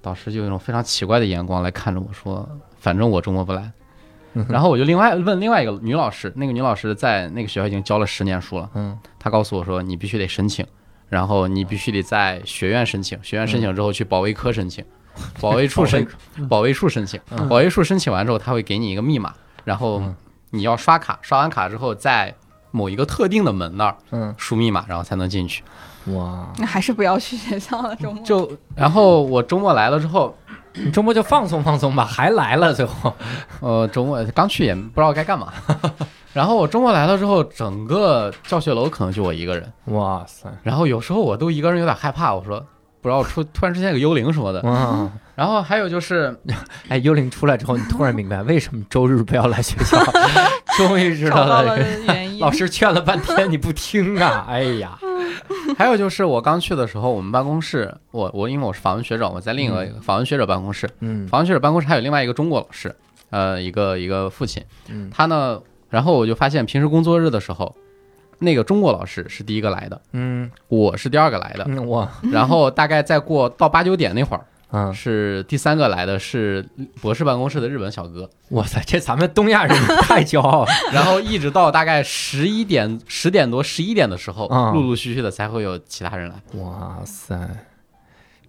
[0.00, 2.48] 导师就用一种非常奇怪的眼光来看着我说，
[2.80, 3.70] 反正我周末不来。
[4.48, 8.98] 然后我就另外问另外一个女老师，那个女老师在那个学校已经教了十年书了，嗯。
[9.18, 10.66] 她告诉我说，你必须得申请，
[11.08, 14.84] 然后你必须得在学院申请，学院申请之后去保卫科申请，
[15.40, 16.06] 保卫处申
[16.48, 17.48] 保卫处申请，嗯。
[17.48, 19.32] 保卫处申请完之后，他会给你一个密码，
[19.64, 20.14] 然后嗯
[20.50, 22.34] 你要刷卡，刷完卡之后在
[22.70, 25.62] 某一个特定的门那儿嗯，输密码，然后才能进去。
[26.06, 27.94] 哇，那还是不要去学校了。
[27.94, 28.24] 周末。
[28.24, 30.36] 就然后我周末来了之后，
[30.74, 33.12] 你周末就放松放松吧，还来了最后。
[33.60, 35.52] 呃，周末刚去也不知道该干嘛。
[36.32, 39.70] 然后我周末来了之后，整个教学楼可能就我一个人。
[39.86, 42.64] 哇塞，然后有时候我都一个人有点害怕，我说
[43.02, 44.62] 不知道出突然出现个幽灵什么的。
[44.64, 46.34] 嗯，然后还有就是，
[46.88, 49.98] 哎，幽灵出来之后，你突然明白为什么周日不要来学校，
[50.78, 51.78] 终于知道了了。
[51.78, 52.38] 原因。
[52.38, 54.46] 老师劝了半天你不听啊！
[54.50, 54.98] 哎呀，
[55.78, 62.94] 还有就是我刚去的时候，我们办公室，我我因为我是访问学者，我在另一个访问学者办公室，嗯访问学者办公室还有另外一个中国老师，
[63.30, 67.76] 呃，一个一个父亲，嗯他呢，然后我就发现平时工作日的时候，
[68.42, 70.50] 那个中国老师是第一个来的，嗯。
[70.68, 72.08] 我是第二个来的，嗯，我。
[72.30, 76.66] 然后大概再过到八九点那会儿，嗯，是第三个来的是
[77.00, 80.70] 博士办公室的日本小哥，哇塞，这咱们东亚人太骄傲了。
[80.92, 86.60] 然后一直到大概十一点、十点多、十一点的时候，啊陆陆续续的才会有其他人来。
[86.60, 87.38] 哇塞，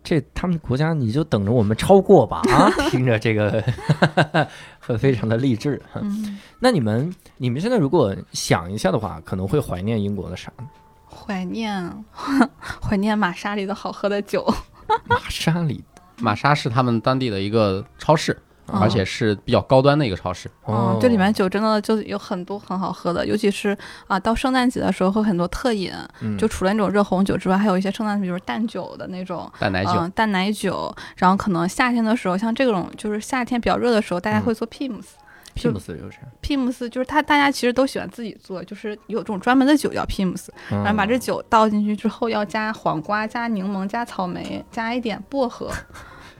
[0.04, 2.70] 这他们国家你就等着我们超过吧啊！
[2.92, 3.64] 听着这个
[4.82, 5.82] 会 非常的励志。
[5.96, 10.66] 嗯，那你们你们现在如果想一下的话，可能会怀念英国的啥呢？
[11.10, 12.04] 怀念
[12.82, 14.46] 怀念玛莎里的好喝的酒，
[15.08, 15.84] 玛莎里
[16.18, 20.49] 玛莎是他们当地的一个超市，哦而且是比较高端的一个超市。
[20.99, 23.77] 这里面酒真的就有很多很好喝的，尤其是
[24.07, 25.91] 啊，到圣诞节的时候会很多特饮，
[26.22, 29.52] 嗯就除了那种热红酒之外，还有一些圣诞比如淡酒的那种。
[29.60, 35.03] 淡奶酒，嗯，淡奶酒，然后可能夏天的时候，像这种就是夏天比较热的时候，大家嗯会做 Pims。
[35.56, 45.69] 就 Pims 就是，Pims 就是它，大家其实都喜欢自己做，就是有这种专门的酒叫 Pims，然后把这嗯酒倒进去之后，要加黄瓜、加柠檬、加草莓、加一点薄荷，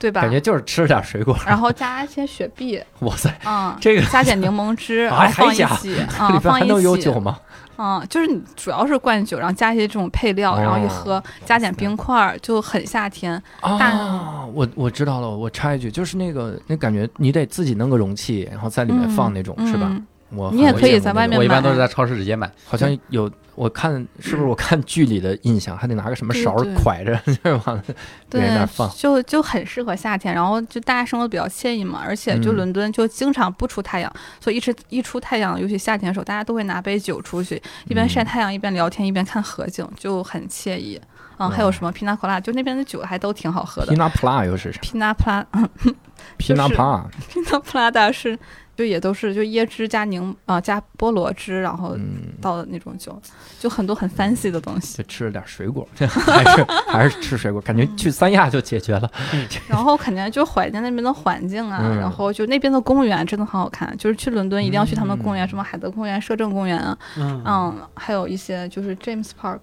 [0.04, 0.30] 对吧感？
[0.30, 1.34] 觉就是吃了点水果。
[1.48, 5.64] 然后加一些雪碧， 哇塞，嗯，这个加点柠檬汁， 还放一起，
[5.96, 7.40] 里啊，边放一还能有起，酒吗？
[7.78, 13.42] 嗯，就是你主要是灌酒，然后加一些这种配料，然后一哦喝，加点冰块儿，就很夏天。
[13.62, 19.88] 大啊，我我知道了，我插一句，就是那个那感觉你得自己弄个容器，然后在里面放那种，是吧？
[19.90, 20.06] 嗯
[20.36, 22.52] 我你也可以在外面买我一般都是在超市直接买。
[22.66, 26.64] 好像有我看是不是我看剧里的印象，还得拿个什么勺儿
[27.06, 27.82] 着， 就是往
[28.30, 28.90] 别人那放，。
[28.96, 41.00] 就就很适合夏天，然后就大家生活比较惬意嘛，而且就嗯伦敦就经常不出太阳，所以一直一出太阳，尤其夏天的时候，大家都会拿杯酒出去，一边晒嗯太阳一边聊天一边看河景，就很惬意。
[41.38, 43.92] 嗯，还有什么 Pina Colada，就那边的酒还都挺好喝的。
[43.94, 48.38] Pina Pla 又是啥 Pina Pla？Pina Pla，Pina Colada 是
[48.76, 53.16] 就也都是就椰汁加柠啊、加菠萝汁，然后嗯，倒的那种酒，
[53.60, 54.98] 就很多很 fancy 的东西。
[54.98, 59.12] 就吃了点水果， 还是还是吃水果，感觉去三亚就解决了。
[59.70, 69.60] 然后肯定就怀念那边的环境啊，嗯然后就那边的公园真的很好看，就是去伦敦一定要去他们的公园，嗯什么海德公园、摄政公园啊，嗯嗯，还有一些就是 James Park，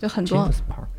[0.00, 0.48] 就很多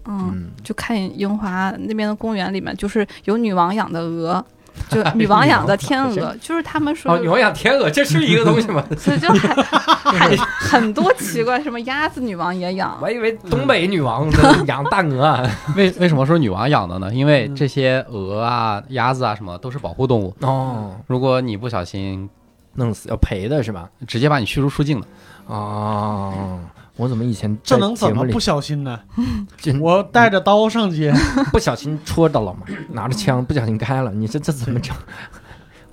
[0.06, 4.46] 嗯，嗯，就看樱花那边的公园里面，就是有女王养的鹅。
[4.90, 8.84] 就女王养的天鹅，就是他们说哦，女王养天鹅，这是一个东西吗？
[8.98, 14.30] 所以就很很 很多奇怪，什么鸭子女王也养我，还以为东北女王
[14.68, 15.44] 养大鹅啊。
[15.76, 17.14] 为为什么说女王养的呢？
[17.14, 22.30] 因为嗯这些鹅啊、鸭子啊什么都是保护动物，哦，如果你不小心，
[22.80, 23.88] 弄死要赔的是吧？
[24.08, 25.06] 直接把你驱逐出境了。
[25.46, 26.60] 哦，
[26.96, 29.00] 我怎么以前这能怎么不小心呢？
[29.80, 31.14] 我带着刀上街，
[31.52, 32.62] 不小心戳到了嘛？
[32.90, 34.96] 拿着枪不小心开了，你这这怎么整？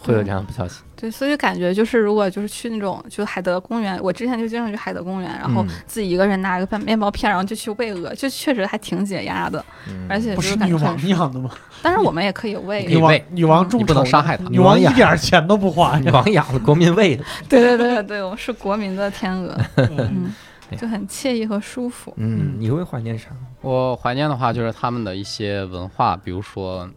[0.07, 0.83] 会有这样不小心？
[0.95, 11.51] 对，所以感觉就是如果就是去那种就海德公园，我之前就经常去海德公园，然后嗯自己一个人拿个面包片，然后就去喂鹅，就确实还挺解压的，嗯而且不就是女王养的吗？
[11.83, 16.11] 当然我们也可以喂，女王女王众你不能筹伤害她女王一点钱都不花 女。
[16.11, 17.25] 王养的国民喂的。
[17.49, 20.35] 对对对对，我们是国民的天鹅，嗯嗯
[20.71, 22.13] 哎呀，就很惬意和舒服。
[22.17, 23.27] 嗯，你会怀念啥？
[23.61, 26.89] 我怀念的话就是他们的一些文化，比如说，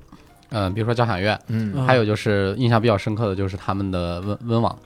[0.49, 4.77] 嗯、比如说交响乐，嗯嗯还有就是印象比较深刻的就是他们的温温网，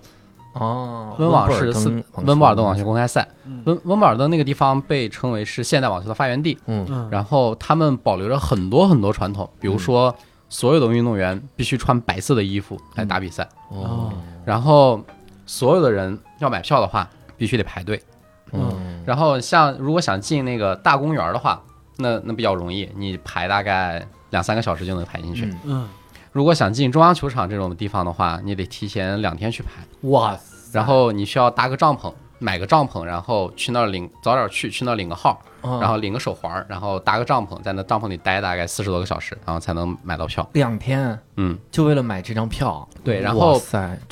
[0.54, 10.16] 哦，温网是四温布尔登网球公开赛，嗯温温布尔登那个地方被称为是现代网球的发源地，嗯嗯然后他们保留着很多很多传统，比如说
[10.50, 14.12] 所有的运动员必须穿白色的衣服来打比赛，哦
[14.46, 15.02] 然后
[15.46, 18.02] 所有的人要买票的话必须得排队，
[18.52, 21.62] 嗯然后像如果想进那个大公园的话，
[21.98, 25.46] 那那比较容易，你排大概两三个小时就能排进去。
[25.46, 25.60] 嗯。
[25.64, 25.90] 嗯。
[26.34, 29.70] 如果想进中央球场这种地方的话，你得提前两天去排，
[30.10, 40.50] 哇塞，然后你需要搭个帐篷，买个帐篷，然后去那儿领早点去，去那儿领个号，然然后领个手环，然后搭个帐篷，在那帐篷里待大概四十多个小时，然后才能买到票。
[40.54, 41.20] 两天？
[41.36, 42.90] 嗯，就为了买这张票。
[43.04, 43.62] 对然后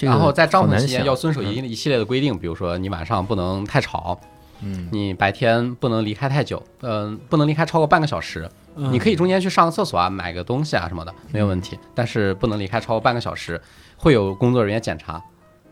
[0.02, 4.20] 然后在帐篷期间要遵守一一系列的规定，比如说你晚上不能太吵，
[4.64, 8.50] 嗯你白天不能离开太久，嗯、不能离开超过半个小时。
[8.76, 13.60] 嗯，你可以中间去上个厕所啊，买个东西啊什么的，没有问题，但是不能离开超过半个小时，
[13.98, 15.22] 会有工作人员检查。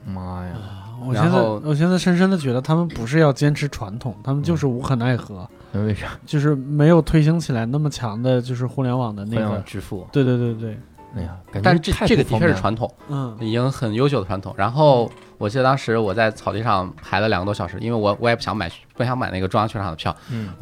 [0.06, 0.54] 妈呀，
[1.02, 9.60] 我现在然后我现在深深的觉得他们不是要坚持传统，他们就是无可奈何，那为啥就是没有推行起来那么强的，就是互联网的那个。
[9.66, 10.08] 支付？
[10.12, 10.78] 对对对对，
[11.16, 14.54] 哎呀，感觉但是这太这个的不方便了确是传统，嗯已经很优秀的传统。
[14.58, 15.10] 然后
[15.40, 20.54] 我记得当时我在草地上排了两个多小时，因为我我也不想买不想买那个中央球场的票，嗯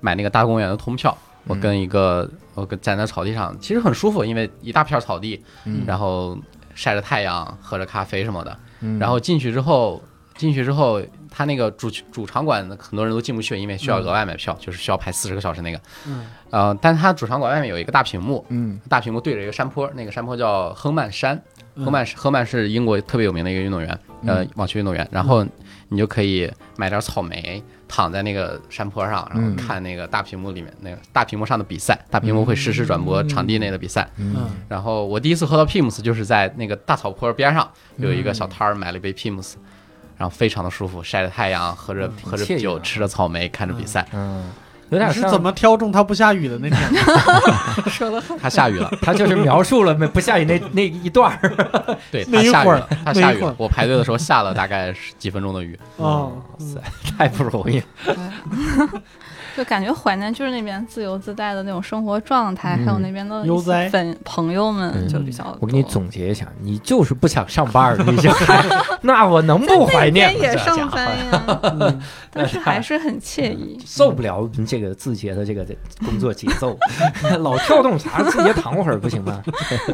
[0.00, 1.16] 买那个大公园的通票。
[1.44, 6.38] 我跟一个我跟站在草地上，其实很舒服，因为一大片草地，嗯，然后
[6.74, 8.56] 晒着太阳，喝着咖啡什么的。
[8.80, 10.00] 嗯然后进去之后，
[10.36, 15.80] 进去之后他那个主主场馆很多人都进不去，因为需要额外买票，就是需要排四十个小时那个。
[16.06, 21.36] 嗯，呃，但他主场馆外面有一个大屏幕，嗯大屏幕对着一个山坡，那个山坡叫亨曼山。
[21.74, 25.06] 嗯赫曼是亨曼是英国特别有名的一个运动员，呃，网球运动员。
[25.10, 25.46] 然后
[25.88, 31.98] 你就可以买点草莓，躺在那个山坡上，然后嗯看那个大屏幕里面那个大屏幕上的比赛。
[32.10, 34.08] 大屏幕会实时转播场地内的比赛。
[34.16, 39.54] 嗯嗯然后我第一次喝到 Pims 就是在那个大草坡边上有一个小摊儿买了一杯 Pims，
[40.16, 44.06] 然后非常的舒服，晒着太阳，喝着喝着酒，吃着草莓，看着比赛。
[44.12, 44.44] 嗯，
[44.92, 46.80] 有点你是像怎么挑中它不下雨的那天？
[47.90, 51.52] 说的很它下雨了，他就是描述了没不下雨那那一段儿，
[52.12, 53.50] 对，那一会儿它下雨了，它下雨那一会儿。
[53.50, 55.78] 了我排队的时候下了大概十几分钟的雨。
[55.96, 56.80] 哦，哇塞，
[57.18, 58.88] 太不容易了。
[59.54, 65.58] 就感觉怀念就是那边自由自在的那种生活状态，嗯还有那边的悠哉粉朋友们嗯就比较多。
[65.60, 68.30] 我给你总结一下，你就是不想上班儿，你就
[69.02, 70.36] 那我能不怀念吗？
[70.36, 72.00] 那边也上班呀，嗯
[72.30, 73.78] 但是还是很惬意。
[73.84, 75.64] 受不了这个字节的这个
[76.04, 76.76] 工作节奏，
[77.40, 78.22] 老跳动啥？
[78.28, 79.42] 字节躺会儿不行吗？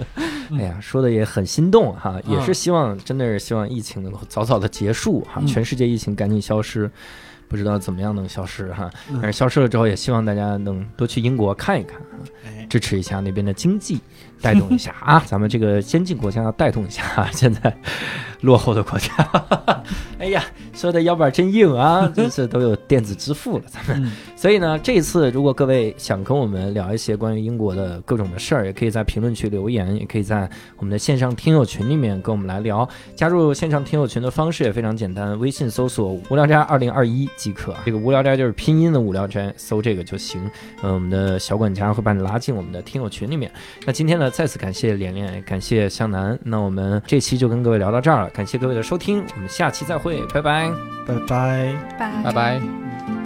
[0.59, 6.91] 哎呀，说的也很心动哈，也是希望，真的是希望疫情能够早早的结束哈，嗯全世界疫情赶紧消失。
[7.51, 11.99] 不知道怎么样能消失哈，嗯但是消失了之后，也希望大家能多去英国看一看
[12.69, 14.01] 支持一下那边的经济，
[14.41, 17.75] 带动一下 啊，咱们这个先进国家要带动一下啊，现在
[18.43, 19.11] 落后的国家，
[20.19, 24.05] 哎呀，说的腰板真硬啊， 这次都有电子支付了，咱们。
[24.05, 32.89] 嗯所以呢，这次如果各位想跟我们聊一些关于英国的各种的事儿，也可以在评论区留言，也可以在我们的线上听友群里面跟我们来聊。
[33.17, 37.75] 加入线上听友群的方式也非常简单，微信搜索“无聊斋二零二一”即可。
[37.85, 40.49] 这个“无聊斋”就是拼音的“无聊斋”，搜这个就行。
[40.85, 43.51] 嗯，我们的小管家会把你拉进我们的听友群里面。
[43.87, 46.39] 那今天呢，再次感谢连连，感谢向南。
[46.43, 50.71] 那我们这期就跟各位聊到这儿了，感谢各位的收听，我们下期再会，拜拜。
[51.07, 51.75] 拜拜。
[51.99, 53.18] 拜拜拜。